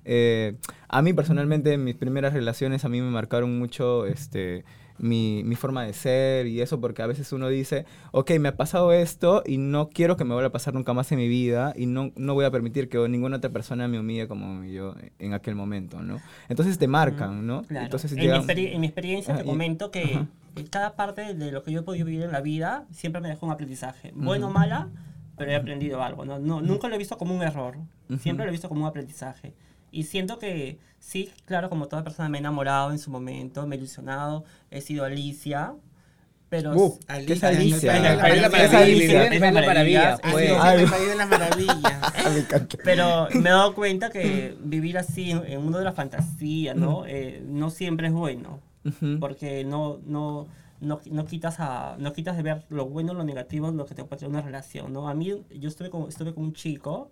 [0.06, 0.54] Eh,
[0.88, 4.64] a mí personalmente, mis primeras relaciones a mí me marcaron mucho, este,
[4.98, 8.56] mi, mi forma de ser y eso, porque a veces uno dice, ok, me ha
[8.56, 11.72] pasado esto y no quiero que me vuelva a pasar nunca más en mi vida
[11.76, 15.34] y no, no voy a permitir que ninguna otra persona me humille como yo en
[15.34, 16.20] aquel momento, ¿no?
[16.48, 17.62] Entonces te marcan, ¿no?
[17.62, 17.84] Claro.
[17.86, 20.26] Entonces en, llega- mi en mi experiencia Ah, te y- comento que ajá.
[20.70, 23.46] cada parte de lo que yo he podido vivir en la vida siempre me dejó
[23.46, 24.12] un aprendizaje.
[24.14, 24.88] Bueno o mala,
[25.36, 26.24] pero he aprendido algo.
[26.24, 26.38] ¿no?
[26.38, 27.76] No, nunca lo he visto como un error.
[28.20, 29.52] Siempre lo he visto como un aprendizaje.
[29.96, 33.76] Y siento que sí, claro, como toda persona me he enamorado en su momento, me
[33.76, 35.72] he ilusionado, he sido Alicia,
[36.50, 36.76] pero...
[36.76, 37.96] Uh, Alicia, ¿Qué es Alicia?
[37.96, 42.12] en el País de las el Maravillas, Ah, el país de las maravillas.
[42.84, 47.06] Pero me he dado cuenta que vivir así en, en uno de la fantasía, ¿no?
[47.06, 48.60] Eh, no siempre es bueno.
[49.18, 50.46] Porque no, no,
[50.82, 54.04] no, no quitas a, no quitas de ver lo bueno, lo negativo, lo que te
[54.04, 55.08] puede traer una relación, ¿no?
[55.08, 57.10] A mí, yo estuve con, estuve con un chico,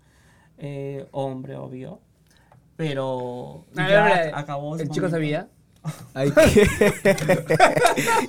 [0.58, 1.98] eh, hombre, obvio,
[2.76, 4.74] pero A ya ver, acabó.
[4.76, 5.10] ¿El chico momento.
[5.16, 5.48] sabía?
[6.14, 6.66] Ay, qué,
[7.02, 7.14] qué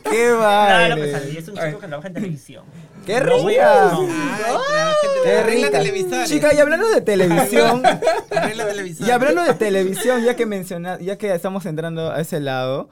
[0.04, 0.96] Claro, vale.
[0.98, 2.66] pues es un chico que trabaja en televisión.
[3.06, 3.90] ¡Qué No rica!
[3.94, 4.02] no.
[4.02, 4.56] Ay,
[5.24, 6.26] ¡Qué rica!
[6.26, 7.82] Chica, y hablando de televisión,
[9.00, 12.90] y hablando de televisión, ya que menciona, ya que estamos entrando a ese lado,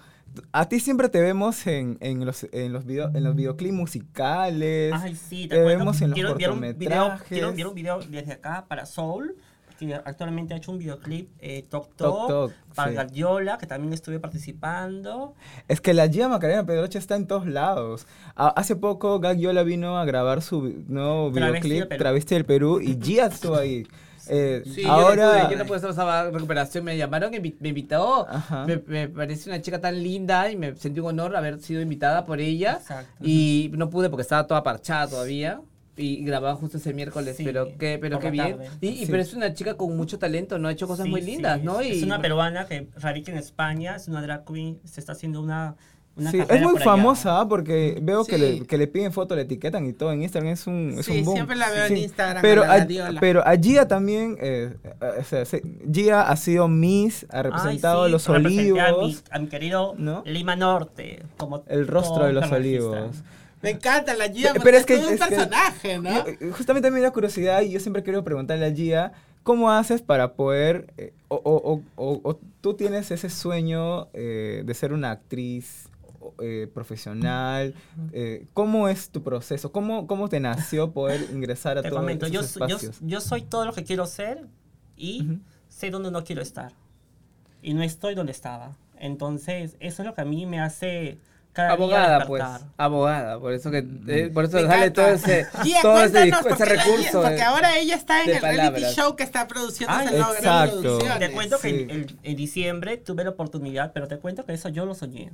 [0.54, 4.94] a ti siempre te vemos en, en los en los video, en los videoclips musicales.
[4.96, 6.74] Ay, sí, te, te vemos en los quiero enviar un video,
[7.10, 7.54] cortometrajes.
[7.54, 9.36] quiero un video desde acá para Soul,
[9.78, 12.96] que actualmente ha hecho un videoclip eh, Tok Tok Tok, Tok, para sí.
[12.96, 15.36] Gardiola, que también estuve participando.
[15.68, 18.08] Es que la Gia Macarena Pedroche está en todos lados.
[18.36, 22.00] A- hace poco Gag Yola vino a grabar su nuevo videoclip del Perú.
[22.00, 23.86] Travesti del Perú y Gia estuvo ahí.
[24.30, 28.26] Eh, Sí, ahora, no pude, yo no pude estar, recuperación, me llamaron, invi- me invitó,
[28.66, 32.26] me, me parece una chica tan linda y me sentí un honor haber sido invitada
[32.26, 33.12] por ella Exacto.
[33.22, 35.60] y no pude porque estaba toda parchada todavía
[35.96, 38.58] y grababa justo ese miércoles, Sí, pero qué, pero qué bien.
[38.82, 39.08] Y, y Sí.
[39.12, 40.68] pero es una chica con mucho talento, ¿no?
[40.68, 41.80] Ha hecho cosas Sí, muy sí, lindas, ¿no?
[41.82, 45.42] Es Y una peruana que radica en España, es una drag queen, se está haciendo
[45.42, 45.76] una,
[46.16, 47.48] una sí, es muy por famosa ¿ah?
[47.48, 50.52] porque veo que, le, que le piden foto, le etiquetan y todo en Instagram.
[50.54, 51.36] Es un, es Sí, un boom.
[51.36, 53.20] siempre la veo en Instagram, Pero a la a, Gladiola.
[53.20, 57.44] pero a Gia también, eh, eh, o sea, se- Gia ha sido Miss, ha Ay,
[57.44, 60.22] representado sí, los representé A mi, olivos, a mi querido ¿no?
[60.26, 61.24] Lima Norte.
[61.38, 63.12] Como el rostro de los lo registran.
[63.64, 66.12] Me encanta la Gia, pero es, es que- todo un es que- personaje, ¿no?
[66.14, 70.02] Yo, eh, justamente me da curiosidad y yo siempre quiero preguntarle a Gia, ¿cómo haces
[70.02, 74.94] para poder, eh, o, o- o- o- o tú tienes ese sueño eh, de ser
[74.94, 75.88] una actriz
[76.42, 77.74] eh, profesional?
[78.12, 79.72] eh, ¿Cómo es tu proceso?
[79.72, 82.98] ¿Cómo, ¿Cómo te nació poder ingresar a todos yo, esos so- yo, espacios?
[83.02, 84.46] yo soy todo lo que quiero ser
[84.96, 85.40] y Ujú.
[85.70, 86.74] sé dónde no quiero estar.
[87.62, 88.76] Y no estoy donde estaba.
[88.98, 91.18] Entonces, eso es lo que a mí me hace
[91.56, 92.44] abogada, pues,
[92.78, 94.94] abogada, por eso que eh, por eso Me sale encanta.
[95.04, 95.48] todo ese
[95.82, 97.22] todo ese, ese la recurso.
[97.22, 98.96] porque de- ahora ella está en el reality palabras.
[98.96, 101.00] show que está produciendo Ay, esa nueva gran exacto.
[101.20, 104.70] Te cuento que en, en- en diciembre tuve la oportunidad, pero te cuento que eso
[104.70, 105.32] yo lo soñé.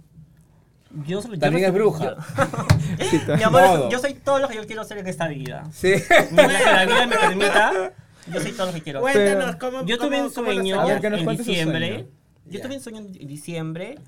[1.05, 2.15] Yo, solo- yo También es bruja.
[3.37, 3.89] Mi amor, Modo.
[3.89, 5.63] yo soy todo lo que yo quiero ser en esta vida.
[5.71, 5.93] Sí.
[6.31, 7.93] Mientras que la vida me permita,
[8.33, 9.13] yo soy todo lo que quiero ser.
[9.13, 12.07] Cuéntanos cómo Yo tuve un sueño en diciembre.
[12.45, 13.99] Yo tuve un sueño en diciembre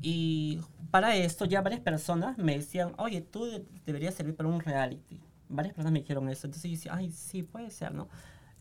[0.00, 0.60] y
[0.94, 5.20] para esto ya varias personas me decían, oye, tú de- deberías servir para un reality.
[5.48, 6.46] Varias personas me dijeron eso.
[6.46, 8.08] Entonces yo decía, ay, sí, puede ser, ¿no?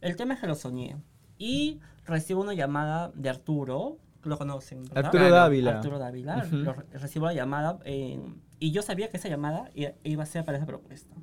[0.02, 0.98] El tema es que lo soñé.
[1.38, 5.06] Y recibo una llamada de Arturo, lo conocen, ¿verdad?
[5.06, 5.72] Arturo Dávila.
[5.76, 6.44] Arturo Dávila.
[6.52, 8.20] Lo re- recibo la llamada eh,
[8.58, 9.70] y yo sabía que esa llamada
[10.04, 11.16] iba a ser para esa propuesta.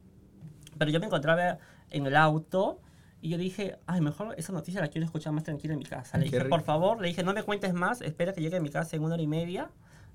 [0.78, 1.58] Pero yo me encontraba
[1.90, 2.80] en el auto
[3.20, 6.18] y yo dije, ay, mejor esa noticia la quiero escuchar más tranquila en mi casa.
[6.18, 6.50] Le Qué dije, rico.
[6.56, 9.02] por favor, le dije, no me cuentes más, espera que llegue a mi casa en
[9.02, 9.70] una hora y media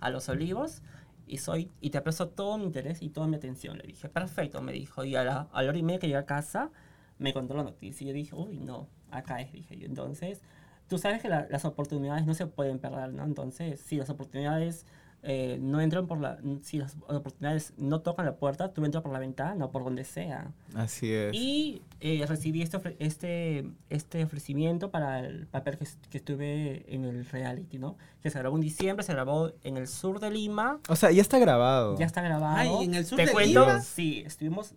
[0.06, 0.82] a Los Olivos
[1.28, 3.78] y soy y te presto todo mi interés y toda mi atención.
[3.78, 5.04] Le dije, perfecto, me dijo.
[5.04, 6.72] Y a la, a la hora y media que llegué a casa,
[7.18, 8.06] me contó la noticia.
[8.06, 9.86] Y yo dije, uy, no, acá es, dije yo.
[9.88, 10.42] Entonces,
[10.88, 13.24] tú sabes que la- las oportunidades no se pueden perder, ¿no?
[13.24, 14.86] Entonces, si las oportunidades
[15.26, 16.38] eh, no entran por la...
[16.62, 20.04] Si las oportunidades no tocan la puerta, tú entras por la ventana o por donde
[20.04, 20.52] sea.
[20.76, 21.34] Así es.
[21.34, 27.06] Y eh, recibí este, ofre- este, este ofrecimiento para el papel que, que estuve en
[27.06, 27.98] el reality, ¿no?
[28.22, 30.80] Que se grabó en diciembre, se grabó en el sur de Lima.
[30.88, 31.98] O sea, ya está grabado.
[31.98, 32.56] Ya está grabado.
[32.58, 33.82] Ay, ¿en el sur Te de cuento, Lima?
[33.82, 34.74] sí, estuvimos...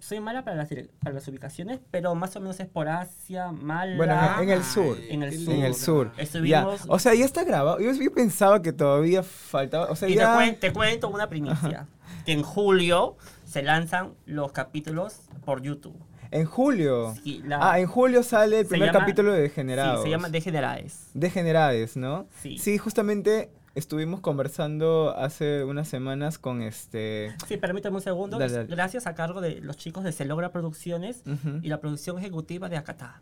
[0.00, 0.68] Soy mala para las,
[1.02, 3.96] para las ubicaciones, pero más o menos es por Asia, Mala.
[3.96, 4.96] Bueno, en, en el sur.
[5.08, 5.54] En el sur.
[5.54, 6.12] En el sur.
[6.16, 6.84] Estuvimos-.
[6.88, 7.78] O sea, ya está grabado.
[7.80, 9.86] Yo, yo pensaba que todavía faltaba.
[9.90, 10.16] O sea, Y
[10.56, 11.86] te, cuento una primicia.
[12.24, 15.96] Que en julio se lanzan los capítulos por YouTube.
[16.30, 17.14] En julio.
[17.22, 19.98] Sí, la- Ah, en julio sale el primer llama- capítulo de Degenerados.
[20.00, 21.10] Sí, se llama Degeneraes.
[21.12, 22.26] Degenerades, ¿no?
[22.40, 22.78] Sí.
[22.78, 27.34] justamente estuvimos conversando hace unas semanas con este.
[27.46, 28.38] Sí, permítame un segundo.
[28.38, 28.68] Dale, Es dale.
[28.68, 31.22] Gracias a cargo de los chicos de Celogra Producciones
[31.62, 33.20] y la producción ejecutiva de Acatá.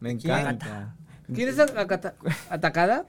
[0.00, 0.94] Me encanta.
[1.32, 2.14] ¿Quién es Acata-
[2.50, 3.06] Atacada?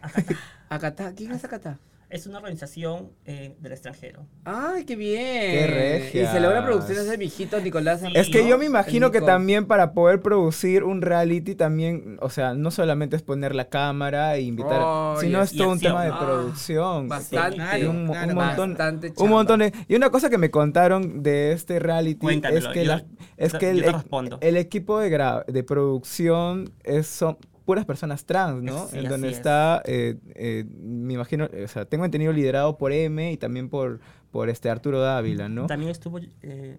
[0.70, 1.13] Acata.
[1.16, 1.78] ¿Quién es Acata?
[2.16, 4.26] Es una organización eh, del extranjero.
[4.45, 5.20] ¡Ay, qué bien!
[5.51, 6.30] ¡Qué regias!
[6.30, 7.99] Y se logra producciones de mi hijito Nicolás.
[8.01, 8.07] Sí.
[8.13, 8.49] Es que ¿no?
[8.49, 13.16] yo me imagino que también para poder producir un reality también, o sea, no solamente
[13.18, 15.51] es poner la cámara e invitar, Oh, sino yes.
[15.51, 16.24] es todo un tema de acción.
[16.24, 17.09] Ah, producción.
[17.09, 17.80] Bastante.
[17.80, 21.22] Y un, un Claro, montón, Bastante un montón de, y una cosa que me contaron
[21.22, 23.05] de este reality es Cuéntamelo, que, yo- la-
[23.38, 28.88] es yo que el, equipo de, gra- de producción es, son puras personas trans, ¿no?
[28.88, 29.38] Sí, en donde así es.
[29.39, 33.99] está, eh, eh, me imagino, o sea, tengo entendido liderado por M y también por,
[34.32, 35.66] por este Arturo Dávila, ¿no?
[35.68, 36.78] También estuvo eh,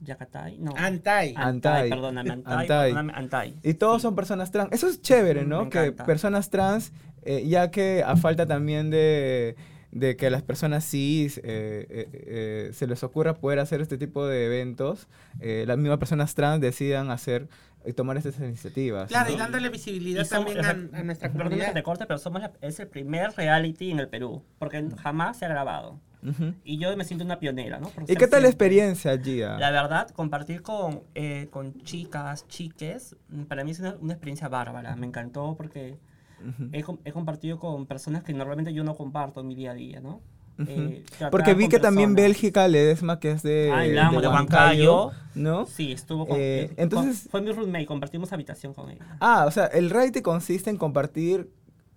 [0.00, 0.72] Yacatay, no.
[0.76, 1.34] Antai.
[1.36, 1.90] Antay, Antay.
[1.90, 2.92] perdóname, Antay, Antay.
[2.92, 3.54] perdóname, Antay.
[3.62, 4.02] Y todos Sí.
[4.02, 4.70] son personas trans.
[4.72, 5.64] Eso es chévere, ¿no?
[5.64, 6.04] me Que encanta.
[6.06, 9.56] personas trans, eh, ya que a falta también de,
[9.90, 13.98] de que a las personas cis eh, eh, eh, se les ocurra poder hacer este
[13.98, 15.08] tipo de eventos,
[15.40, 17.48] eh, las mismas personas trans decidan hacer
[17.86, 19.08] y tomar estas iniciativas.
[19.08, 19.36] Claro, ¿no?
[19.36, 21.72] y dándole visibilidad Y somos- también a, a nuestra Perdóname que comunidad.
[21.74, 25.44] te corte, pero somos la- es el primer reality en el Perú, porque jamás se
[25.44, 26.00] ha grabado.
[26.26, 26.54] Ujú.
[26.64, 27.88] Y yo me siento una pionera, ¿no?
[27.90, 29.58] Por ¿Y qué tal la experiencia, Gia?
[29.58, 33.14] La verdad, compartir con, eh, con chicas, chiques,
[33.46, 34.96] para mí es una, una experiencia bárbara.
[34.96, 35.98] Me encantó porque
[36.40, 36.70] Ujú.
[36.72, 39.74] he, com- he compartido con personas que normalmente yo no comparto en mi día a
[39.74, 40.22] día, ¿no?
[40.56, 42.28] Eh, Porque vi con que también personas.
[42.30, 45.20] Bélgica, Ledesma, que es de, Ay, la amo, de Huancayo, Huancayo.
[45.34, 45.66] ¿no?
[45.66, 46.36] Sí, estuvo con...
[46.38, 49.04] Eh, con- entonces- Fue mi roommate, compartimos habitación con ella.
[49.20, 51.50] Ah, o sea, el reality consiste en compartir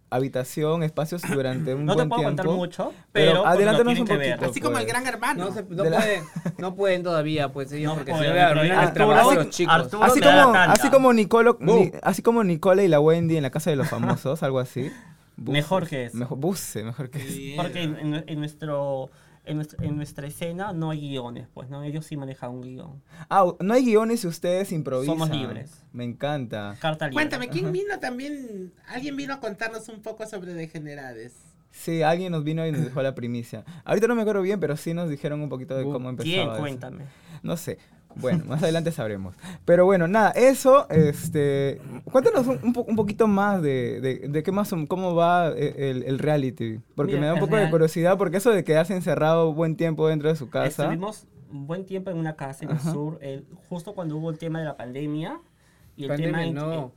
[0.10, 2.44] habitación, espacios durante un No te buen puedo tiempo.
[2.44, 4.46] contar mucho, pero pero, adelántanos un poquito.
[4.46, 4.88] Así como el pues.
[4.94, 5.46] gran hermano.
[5.46, 6.24] No, se, no, la- pueden,
[6.58, 9.76] no pueden todavía, pues ellos, No porque se le pero arruinan el trabajo los chicos.
[9.76, 13.50] Arturo- Así como, así como Nicolo, ni- así como Nicola y la Wendy en la
[13.50, 14.90] casa de los famosos, algo así.
[15.38, 15.54] Buses.
[15.54, 16.18] Mejor que eso.
[16.18, 17.62] Mejor, buce, mejor que eso.
[17.62, 19.12] Porque en, en- en nuestro,
[19.46, 21.84] en, nuestra, en nuestra escena no hay guiones, pues, ¿no?
[21.84, 23.02] Ellos sí manejan un guion.
[23.30, 25.14] Ah, no hay guiones y ustedes improvisan.
[25.18, 25.84] Somos libres.
[25.94, 26.76] Me encanta.
[26.82, 27.14] Carta libre.
[27.14, 28.74] Cuéntame, ¿quién vino también?
[28.88, 31.36] Alguien vino a contarnos un poco sobre Degenerades.
[31.70, 33.64] Sí, alguien nos vino y nos dejó la primicia.
[33.86, 35.92] Ahorita no me acuerdo bien, pero sí nos dijeron un poquito de Bu.
[35.94, 36.34] cómo empezaba.
[36.34, 36.50] ¿Quién?
[36.50, 36.60] eso.
[36.60, 37.04] Cuéntame.
[37.44, 37.78] No sé.
[38.20, 39.36] Bueno, más adelante sabremos.
[39.66, 41.80] Pero bueno, nada, eso, este,
[42.12, 45.90] cuéntanos un, un po- un poquito más de, de, de qué más, cómo va eh,
[45.92, 46.80] el, el reality.
[46.96, 49.76] Porque Mira, me da un el poco de curiosidad, porque eso de quedarse encerrado buen
[49.76, 50.84] tiempo dentro de su casa.
[50.84, 54.38] Estuvimos un buen tiempo en una casa en el sur, el- justo cuando hubo el
[54.38, 55.40] tema de la pandemia.
[55.96, 56.92] Y el Pandemia, tema en- no.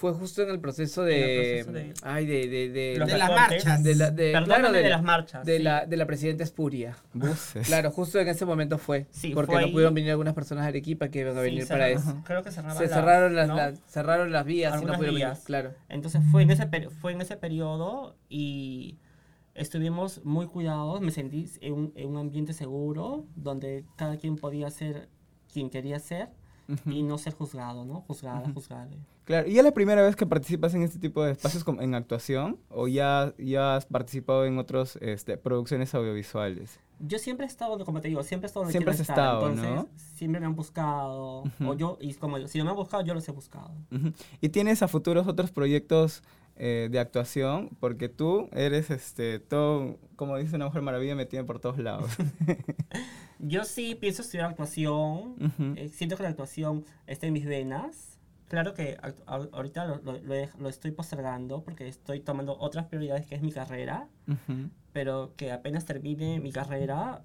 [0.00, 1.64] Fue justo en el proceso En el de.
[1.64, 2.48] proceso de- Ay, de.
[2.48, 3.82] De, de, los de las marchas.
[3.82, 5.62] de la, de, claro, de, de la- las marchas, De, sí.
[5.62, 6.96] la, de la presidenta Espuria.
[7.12, 7.66] Buses.
[7.66, 9.06] Claro, justo en ese momento fue.
[9.10, 9.72] Sí, porque fue no ahí.
[9.72, 12.22] pudieron venir algunas personas de Arequipa que iban a Sí, venir para cerraron- eso.
[12.24, 13.56] Creo que cerraban Se las- cerraron las, ¿no?
[13.56, 15.16] las- cerraron las vías y no pudieron venir.
[15.16, 15.40] vías.
[15.44, 15.74] Claro.
[15.90, 16.66] Entonces fue en ese
[17.02, 18.98] fue en ese periodo y
[19.54, 24.70] estuvimos muy cuidados, me sentí en un, en un ambiente seguro donde cada quien podía
[24.70, 25.08] ser
[25.52, 26.30] quien quería ser
[26.86, 28.02] y no ser juzgado, ¿no?
[28.02, 28.88] Juzgada, juzgada.
[29.30, 31.94] Claro, ¿y es la primera vez que participas en este tipo de espacios como en
[31.94, 32.58] actuación?
[32.68, 36.80] ¿O ya, ya has participado en otras este, producciones audiovisuales?
[36.98, 39.48] Yo siempre he estado, como te digo, siempre he estado donde Siempre has estar, estado,
[39.50, 39.88] entonces ¿no?
[40.16, 43.28] siempre me han buscado, o yo, y como si no me han buscado, yo los
[43.28, 43.70] he buscado.
[43.92, 44.12] Ujú.
[44.40, 46.24] ¿Y tienes a futuros otros proyectos
[46.56, 47.70] eh, de actuación?
[47.78, 52.10] Porque tú eres este todo, como dice una mujer maravilla, metida por todos lados.
[53.38, 55.36] Yo sí pienso estudiar actuación.
[55.40, 55.74] Ujú.
[55.76, 58.18] eh, siento que la actuación está en mis venas.
[58.50, 60.18] Claro que ahorita lo, lo-
[60.58, 64.08] lo estoy postergando porque estoy tomando otras prioridades que es mi carrera.
[64.28, 64.68] Ujú.
[64.92, 67.22] Pero que apenas termine mi carrera,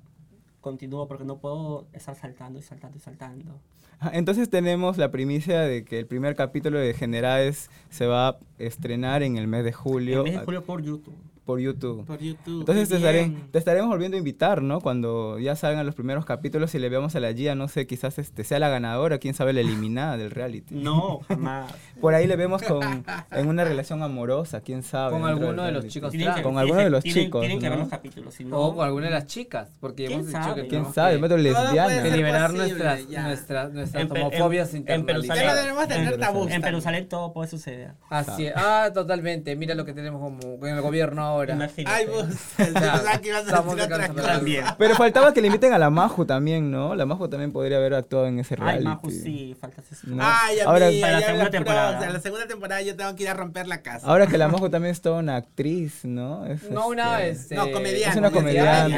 [0.61, 3.59] continúo porque no puedo estar saltando y saltando y saltando.
[3.99, 8.38] Ah, Entonces tenemos la primicia de que el primer capítulo de Generales se va a
[8.59, 11.15] estrenar en el mes de julio, En mes de ah, julio por YouTube.
[11.46, 12.06] Por YouTube.
[12.06, 12.62] Por YouTube.
[12.62, 14.82] Entonces te, estaré- te estaremos volviendo a invitar, ¿no?
[14.82, 18.18] Cuando ya salgan los primeros capítulos y le veamos a la Gia, no sé, quizás
[18.18, 20.76] este sea la ganadora, quién sabe, la eliminada del reality.
[20.76, 21.72] No, jamás.
[22.02, 25.12] Por ahí le vemos con, en una relación amorosa, quién sabe.
[25.12, 26.36] Con alguno de los chicos trans.
[26.38, 27.84] que- Con alguno de los tienen- chicos, Tienen que ver ¿no?
[27.84, 28.60] los capítulos, si no...
[28.60, 30.56] O con alguna de las chicas, porque ¿Quién hemos dicho sabe?
[30.64, 31.30] que ¿Quién tenemos ¿Quién sabe?
[31.30, 32.04] que, lesbiana.
[32.04, 33.24] que liberar posible, nuestras, ya.
[33.24, 35.66] nuestras, nuestras En en- homofobias en internalizadas.
[35.66, 36.43] En- tabús.
[36.43, 36.64] En también.
[36.64, 37.91] Jerusalén todo puede suceder.
[38.10, 38.54] Así es.
[38.56, 39.56] Ah, totalmente.
[39.56, 41.53] Mira lo que tenemos como con el gobierno ahora.
[41.55, 41.95] Imagínate.
[41.95, 42.25] Ay, vos.
[42.57, 44.27] Pensaba que ibas a Estamos decir de otra cosa.
[44.27, 44.65] También.
[44.77, 46.95] Pero faltaba que le inviten a la Maju también, ¿no?
[46.95, 48.77] La Maju también podría haber actuado en ese reality.
[48.79, 50.01] Ay, Maju, sí, faltas eso.
[50.07, 50.23] No.
[50.25, 52.05] Ay, Ahora- Para la ya segunda temporada.
[52.05, 54.07] En la segunda temporada yo tengo que ir a romper la casa.
[54.07, 56.45] Ahora que la Maju también es toda una actriz, ¿no?
[56.45, 58.09] Es, No, una este, este, no, comediante.
[58.09, 58.95] Es una comediante.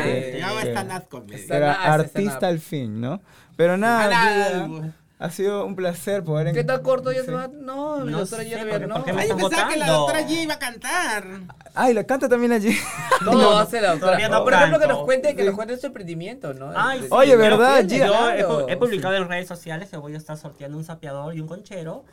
[1.09, 1.35] comedy.
[1.35, 3.21] Está- Era Stand-up, hace artista al fin, ¿no?
[3.55, 4.67] Pero nada,
[5.20, 6.47] ha sido un placer poder...
[6.47, 7.26] en- ¿Qué tal corto ya Sí.
[7.28, 7.47] se va?
[7.47, 8.95] No, No doctora sé, ya ¿por qué- todavía no.
[8.95, 11.24] Ay, yo están pensaba que la doctora G iba a cantar.
[11.74, 12.78] Ay, la canta también allí.
[13.26, 14.30] Todo hace la doctora.
[14.30, 16.72] no Por ejemplo, que nos cuente, que nos cuente su emprendimiento, ¿no?
[16.76, 18.68] Ay, sí, Oye, yo- ¿verdad, Yo, he, Claro.
[18.68, 21.47] pu- he publicado en redes sociales que voy a estar sorteando un sapeador y un
[21.47, 22.05] conchero,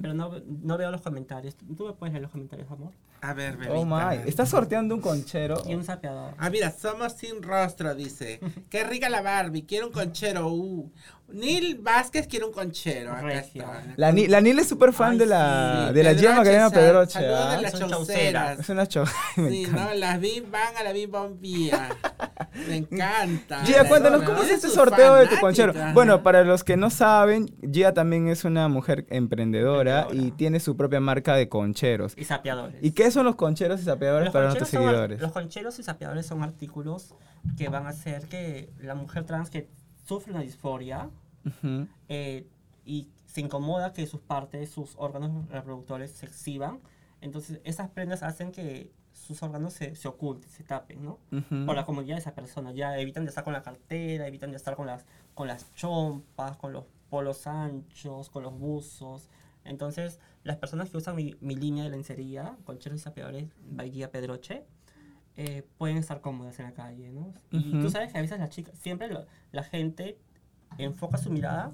[0.00, 0.30] pero no,
[0.62, 1.56] no veo los comentarios.
[1.56, 2.92] ¿Tú me puedes leer los comentarios, amor?
[3.24, 3.72] A ver, bebita.
[3.74, 4.28] Oh my.
[4.28, 5.62] Estás sorteando un conchero.
[5.66, 6.34] Y un sapeador.
[6.38, 8.40] Ah, mira, somos sin rostro, dice.
[8.68, 10.48] Qué rica la Barbie, quiero un conchero.
[10.48, 10.90] Uh.
[11.28, 13.10] Neil Vázquez quiere un conchero.
[13.14, 13.82] Acá está.
[13.96, 16.78] La, Ni- la Nil es súper fan Ay, de la, Sí, de la Macarena sal-
[16.78, 17.12] Pedroche.
[17.12, 17.56] Saludos ¿ah?
[17.56, 18.56] de las Son chauceras.
[18.58, 18.58] chauceras.
[18.60, 19.06] Es una.
[19.42, 21.88] Me Sí, no, las bim van a la bim bombía.
[22.68, 23.64] Me encanta.
[23.64, 24.24] Gia, cuéntanos.
[24.24, 25.72] ¿cómo es este sorteo de tu conchero?
[25.94, 30.36] Bueno, para los que no saben, Gia también es una mujer emprendedora y Emprendedora.
[30.36, 32.12] tiene su propia marca de concheros.
[32.18, 32.76] Y sapeadores.
[32.82, 35.20] ¿Y qué son los concheros y sapeadores Los para nuestros son seguidores?
[35.20, 37.14] los concheros y sapeadores son artículos
[37.56, 39.68] que van a hacer que la mujer trans que
[40.06, 41.10] sufre una disforia
[41.46, 41.86] Ujú.
[42.08, 42.46] eh,
[42.84, 46.80] y se incomoda que sus partes, sus órganos reproductores se exhiban.
[47.20, 51.18] Entonces, esas prendas hacen que sus órganos se, se oculten, se tapen, ¿no?
[51.30, 51.66] Ujú.
[51.66, 52.72] Por la comodidad de esa persona.
[52.72, 55.04] Ya evitan de estar con la cartera, evitan de estar con las,
[55.34, 59.28] con las chompas, con los polos anchos, con los buzos.
[59.64, 64.64] Entonces, las personas que usan mi, mi línea de lencería, concheros y sapeadores, Bahía Pedroche,
[65.36, 67.32] eh, pueden estar cómodas en la calle, ¿no?
[67.50, 67.80] Y Ujú.
[67.82, 70.18] tú sabes que a veces las chicas, siempre lo- la gente
[70.78, 71.72] enfoca su mirada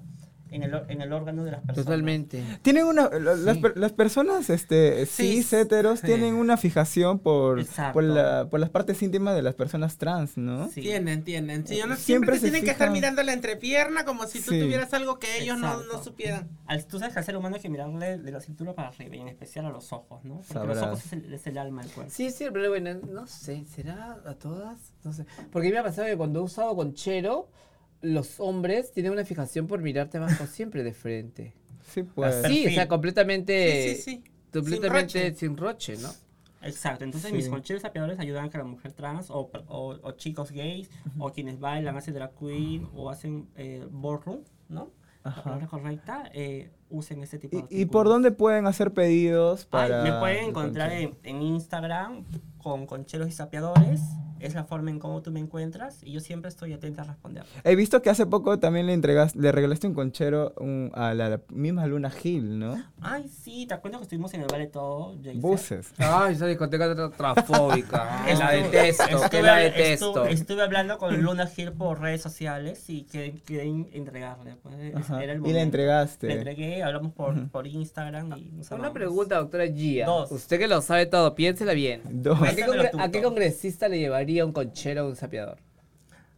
[0.51, 1.84] en el, en el órgano de las personas.
[1.86, 2.42] Totalmente.
[2.62, 3.62] Tienen una, las, Sí.
[3.74, 6.07] las personas este, Sí, cis, heteros, sí.
[6.07, 7.94] tienen una fijación por, Exacto.
[7.94, 10.68] por, la- por las partes íntimas de las personas trans, ¿no?
[10.68, 10.80] Sí.
[10.82, 11.66] Tienen, tienen.
[11.66, 14.61] Sí, no, Siempre siempre, se tienen que estar mirando la entrepierna como si tú Sí.
[14.61, 16.49] tuvieras algo que ellos no, no supieran.
[16.66, 19.16] Al, tú sabes que al ser humano hay que mirarle de la cintura para arriba,
[19.16, 20.36] y en especial a los ojos, ¿no?
[20.36, 20.82] Porque los Sabrás.
[20.82, 22.12] ojos es el, es el alma del cuerpo.
[22.14, 24.78] Sí, sí, pero bueno, no sé, ¿será a todas?
[25.05, 25.24] No sé.
[25.53, 27.49] Porque a mí me ha pasado que cuando he usado conchero,
[28.01, 31.55] los hombres tienen una fijación por mirarte abajo siempre de frente.
[31.88, 32.42] Sí, pues.
[32.46, 34.24] Sí, o sea, completamente, Sí, sí, sí.
[34.53, 35.34] completamente roche.
[35.34, 36.11] sin roche, ¿no?
[36.61, 37.36] Exacto, entonces Sí.
[37.36, 41.32] mis concheros sapeadores ayudan a que la mujer trans o, o, o chicos gays o
[41.32, 44.90] quienes bailan, hacen drag queen o hacen eh, ballroom, ¿no?
[45.24, 45.44] La Ajá.
[45.44, 49.88] palabra correcta, eh, usen este tipo de ¿Y, y por dónde pueden hacer pedidos Ay,
[49.90, 50.03] para...?
[50.03, 52.24] me pueden encontrar en, en Instagram
[52.59, 54.01] con concheros y sapeadores.
[54.41, 57.45] Es la forma en cómo tú me encuentras y yo siempre estoy atenta a responder.
[57.64, 61.28] He visto que hace poco también le entregas, le regalaste un conchero un- a la,
[61.28, 62.82] la misma Luna Hill, ¿no?
[63.01, 65.41] Ay, sí, te acuerdas que estuvimos en el Vale Todo, Jayce?
[65.41, 65.93] Buses.
[65.99, 68.22] Ay, esa discoteca tra- transfóbica.
[68.26, 70.26] que la Estuve- detesto, que estuve- la estu- detesto.
[70.26, 74.57] Estuve, hablando con Luna Hill por redes sociales y quedé, quedé en entregarle.
[74.62, 74.74] Pues,
[75.20, 76.26] era el Y le entregaste.
[76.28, 78.93] Le entregué, hablamos por, por Instagram y nos Una amamos.
[78.95, 80.07] pregunta, doctora Gia.
[80.07, 80.30] Dos.
[80.30, 82.03] Usted que lo sabe todo, piénsela bien.
[82.05, 82.41] Dos.
[82.43, 85.59] ¿A qué, congre- a qué congresista le llevaría un conchero o un sapeador?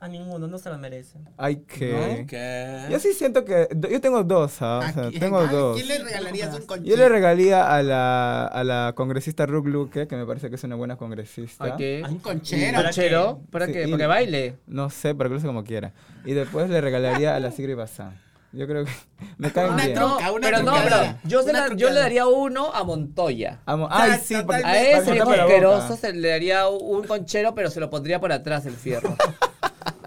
[0.03, 1.19] A ninguno, no se lo merece.
[1.37, 2.25] Ay, que...
[2.27, 2.87] ¿Qué?
[2.91, 3.69] Yo sí siento que...
[3.91, 4.79] Yo tengo dos, ¿ah?
[4.79, 5.77] O ¿A sea, quién- tengo a dos.
[5.77, 6.89] ¿Quién le regalarías un conchero?
[6.89, 10.65] Yo le regalía a la, a la congresista Ruth Luque, que me parece que es
[10.65, 11.65] una buena congresista.
[11.65, 12.01] ¿A qué?
[12.03, 12.73] Un ¿Un conchero.
[12.77, 13.41] ¿Para conchero?
[13.51, 13.83] ¿Para Sí, qué?
[13.83, 14.57] y- ¿Para que baile?
[14.67, 15.93] No sé, pero que lo use como quiera.
[16.25, 18.19] Y después le regalaría a la Sigrid Bazán.
[18.53, 18.91] Yo creo que
[19.39, 19.97] me caen Una bien.
[19.97, 23.61] tru- Truca, una pero no, pero yo, se la- yo le daría uno a Montoya.
[23.67, 24.95] Amo- Ay, Exacto, sí, para, totalmente.
[24.95, 28.67] A ese viejo asqueroso se le daría un conchero, pero se lo pondría por atrás
[28.67, 29.17] el fierro.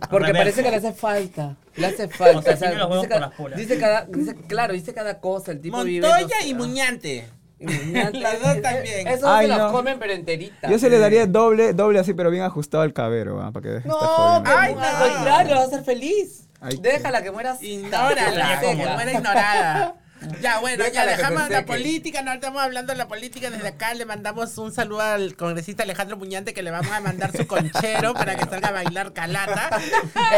[0.09, 0.41] Porque Reverso.
[0.43, 1.55] parece que le hace falta.
[1.75, 2.37] Le hace falta.
[2.39, 3.57] O sea, dice, cada, por las puras.
[3.59, 5.51] dice cada, dice- claro, dice cada cosa.
[5.53, 6.05] El tipo vive.
[6.07, 7.27] no Montoya y Muñante.
[7.59, 8.19] y Muñante.
[8.19, 9.07] Las dos también.
[9.07, 9.57] Eso Ay, se no.
[9.57, 10.69] las comen, pero enteritas.
[10.69, 13.51] Yo se le daría doble, doble así, pero bien ajustado al cabero, ¿ah?
[13.51, 15.15] para que No, que Ay, mu- al no.
[15.15, 16.47] contrario, va a ser feliz.
[16.63, 17.57] Ay, Déjala que muera.
[17.61, 19.95] Ignórala, que muera ignorada.
[20.41, 23.93] Ya, bueno, ya Déjala dejamos la política, no estamos hablando de la política desde acá,
[23.93, 28.13] le mandamos un saludo al congresista Alejandro Muñante que le vamos a mandar su conchero
[28.13, 29.69] para que salga a bailar calata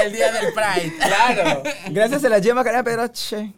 [0.04, 0.92] el día del Pride.
[0.98, 1.62] Claro.
[1.92, 3.54] Gracias a la Gemma Carena Pedroche.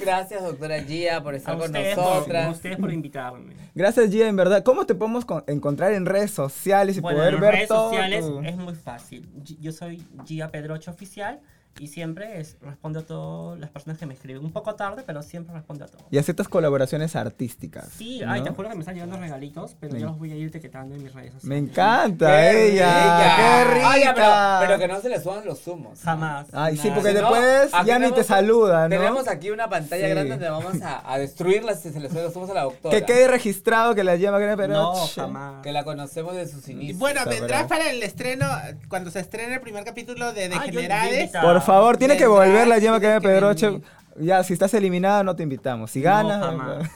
[0.00, 2.56] Gracias, doctora Gia, por A estar con ustedes, por, a nosotras.
[2.56, 3.54] ustedes por invitarme.
[3.74, 4.62] Gracias, Gia, en verdad.
[4.62, 7.88] ¿Cómo te podemos con- encontrar en redes sociales y Bueno, poder en ver redes todo?
[7.90, 9.28] sociales tu- es muy fácil.
[9.60, 11.40] Yo soy Gia Pedroche Oficial
[11.78, 14.44] y siempre es- respondo a todas las personas que me escriben.
[14.44, 16.04] Un poco tarde, pero siempre respondo a todo.
[16.10, 17.88] Y aceptas colaboraciones artísticas.
[17.96, 18.30] Sí, ¿no?
[18.30, 20.48] ay, te juro que me están llegando regalitos, pero Me- ya los voy a ir
[20.48, 21.48] etiquetando en mis redes sociales.
[21.48, 23.36] Me encanta ¡Qué ella.
[23.36, 23.90] ¡Qué rica!
[23.90, 24.28] Ay, ya, pero,
[24.68, 26.00] pero que no se le suban los zumos.
[26.00, 26.46] Jamás.
[26.52, 28.96] Ay, sí, porque Si después ya ni te saluda, ¿no?
[28.96, 30.10] Tenemos aquí una pantalla Sí.
[30.10, 32.96] grande donde vamos a, a destruirla si se le suben los zumos a la doctora.
[32.98, 35.62] Que quede registrado que la Gemma Carena No, jamás.
[35.62, 36.98] Que la conocemos de sus inicios.
[36.98, 38.46] bueno, vendrás para el estreno,
[38.88, 41.18] cuando se estrene el primer capítulo de Ah, yo- yo Degenerades.
[41.20, 41.44] invitaba.
[41.52, 43.66] Por favor, tiene que volver la Carena que Pedroche.
[43.66, 43.82] venir.
[44.16, 45.90] Ya, si estás eliminada, no te invitamos.
[45.90, 46.40] Si No, ganas.
[46.44, 46.90] jamás.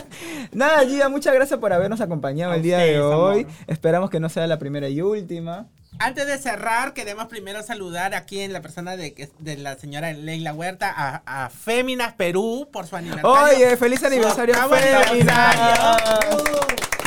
[0.52, 3.42] Nada, Gia, muchas gracias por habernos acompañado A el día de hoy.
[3.42, 3.52] amor.
[3.68, 5.66] Esperamos que no sea la primera y última.
[5.98, 10.52] Antes de cerrar, queremos primero saludar aquí en la persona de, de la señora Leila
[10.52, 13.30] Huerta a, a Féminas Perú por su aniversario.
[13.30, 15.56] Oye, feliz aniversario, Féminas.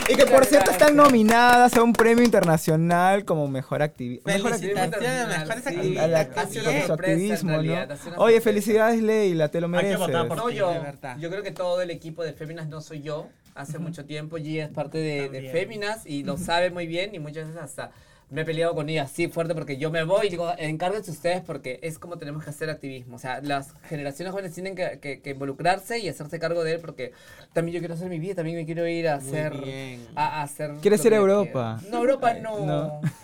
[0.10, 4.32] Y que por cierto están nominadas a un premio internacional como mejor activista.
[4.32, 5.68] Felicitaciones, mejores
[6.90, 7.58] activismo, ¿no?
[7.62, 8.42] Oye, sorpresa.
[8.42, 10.00] felicidades Leila, te lo Hay que mereces.
[10.00, 10.56] votar por No ti.
[10.56, 10.74] yo,
[11.20, 13.28] yo creo que todo el equipo de Féminas no soy yo.
[13.56, 15.50] Hace mucho tiempo Gia es parte de, de.
[15.52, 17.92] Féminas y lo sabe muy bien y muchas veces hasta
[18.32, 21.42] me he peleado con ella así fuerte porque yo me voy y digo, encárguense ustedes
[21.42, 23.16] porque es como tenemos que hacer activismo.
[23.16, 26.80] O sea, las generaciones jóvenes tienen que, que- que involucrarse y hacerse cargo de él
[26.80, 27.12] porque
[27.54, 29.54] también yo quiero hacer mi vida, también me quiero ir a hacer...
[30.16, 31.78] A, a hacer ¿Quieres ir a Europa?
[31.82, 31.96] quiero.
[31.98, 32.66] No, Europa no.
[32.66, 33.02] No.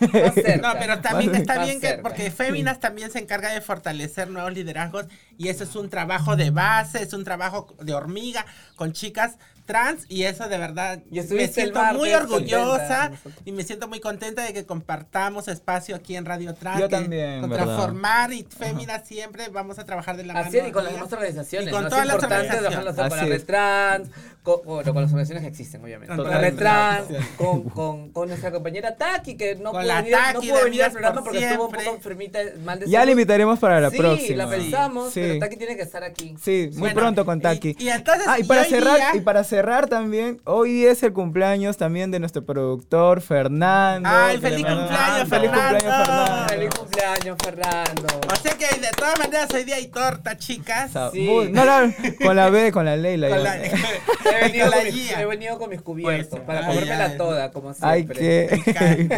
[0.80, 5.06] Pero también está bien que, porque Féminas también se encarga de fortalecer nuevos liderazgos
[5.38, 8.44] y eso es un trabajo de base, es un trabajo de hormiga
[8.74, 9.36] con chicas
[9.66, 13.40] trans y eso de verdad Y me siento muy orgullosa contenta.
[13.44, 16.80] y me siento muy contenta de que compartamos espacio aquí en Radio Trans.
[16.80, 20.46] Yo también, Con transformar y Féminas siempre vamos a trabajar de la mano.
[20.48, 21.68] Así y con las demás organizaciones.
[21.68, 21.88] Y con ¿no?
[21.90, 23.46] todas es las importante organizaciones.
[23.46, 24.08] trans,
[24.46, 26.14] con, bueno, con las organizaciones que existen, obviamente.
[26.14, 27.14] Con la red Totalmente.
[27.14, 30.92] trans, con, con, con nuestra compañera Taki, que no pudo venir, no pudo venir al
[30.92, 33.96] programa por porque estuvo un poco enfermita, mal de Ya la invitaremos para la sí,
[33.98, 34.44] próxima.
[34.44, 35.20] la pensamos, Sí.
[35.20, 36.36] pero Taki tiene que estar aquí.
[36.40, 37.74] Sí, muy Bueno, pronto con Taki.
[37.76, 41.12] y entonces, ah, y y para cerrar, día- y para cerrar también, hoy es el
[41.12, 44.08] cumpleaños también de nuestro productor Fernando.
[44.08, 46.48] Ay, feliz cumpleaños, Feliz cumpleaños, Fernando.
[46.48, 48.20] Feliz cumpleaños, Fernando.
[48.32, 50.92] O sea que de todas maneras hoy día hay torta, chicas.
[51.12, 51.22] Sí.
[51.22, 51.92] muy- no, la-
[52.22, 53.28] con la B, con la Leila.
[53.28, 53.56] Con la-
[54.38, 55.20] He venido, con mis, guía.
[55.20, 57.16] he venido con mis cubiertos Pues, para ay, comérmela ay.
[57.18, 58.18] toda, como Ay, siempre.
[58.18, 59.14] que.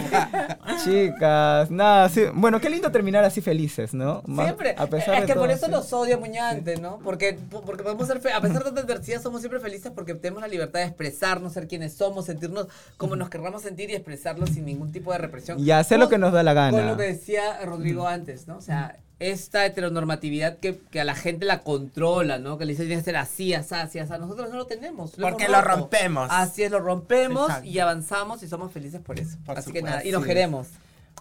[0.84, 2.24] Chicas, nada, sí.
[2.34, 4.22] Bueno, qué lindo terminar así felices, ¿no?
[4.26, 4.74] Ma- Siempre.
[4.78, 5.72] A pesar es de que por eso sí.
[5.72, 6.98] los odio muñante, ¿no?
[7.02, 10.48] Porque, porque podemos ser, a pesar de tanta adversidad, somos siempre felices porque tenemos la
[10.48, 14.92] libertad de expresarnos, ser quienes somos, sentirnos como nos querramos sentir y expresarlo sin ningún
[14.92, 15.58] tipo de represión.
[15.60, 16.76] Y hacer lo que nos da la gana.
[16.76, 18.56] Con lo que decía Rodrigo antes, ¿no?
[18.58, 22.56] O sea, esta heteronormatividad que, que a la gente la controla, ¿no?
[22.58, 24.12] Que le dice tiene que ser así, así, así, así.
[24.18, 25.12] Nosotros no lo tenemos.
[25.20, 26.28] Porque lo rompemos.
[26.30, 27.68] Así es, lo rompemos Exacto.
[27.68, 29.36] y avanzamos y somos felices por eso.
[29.44, 30.68] Por así que nada, y nos queremos.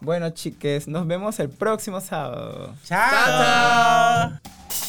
[0.01, 2.75] Bueno, chiques, nos vemos el próximo sábado.
[2.85, 4.39] Chao.
[4.39, 4.86] Chao.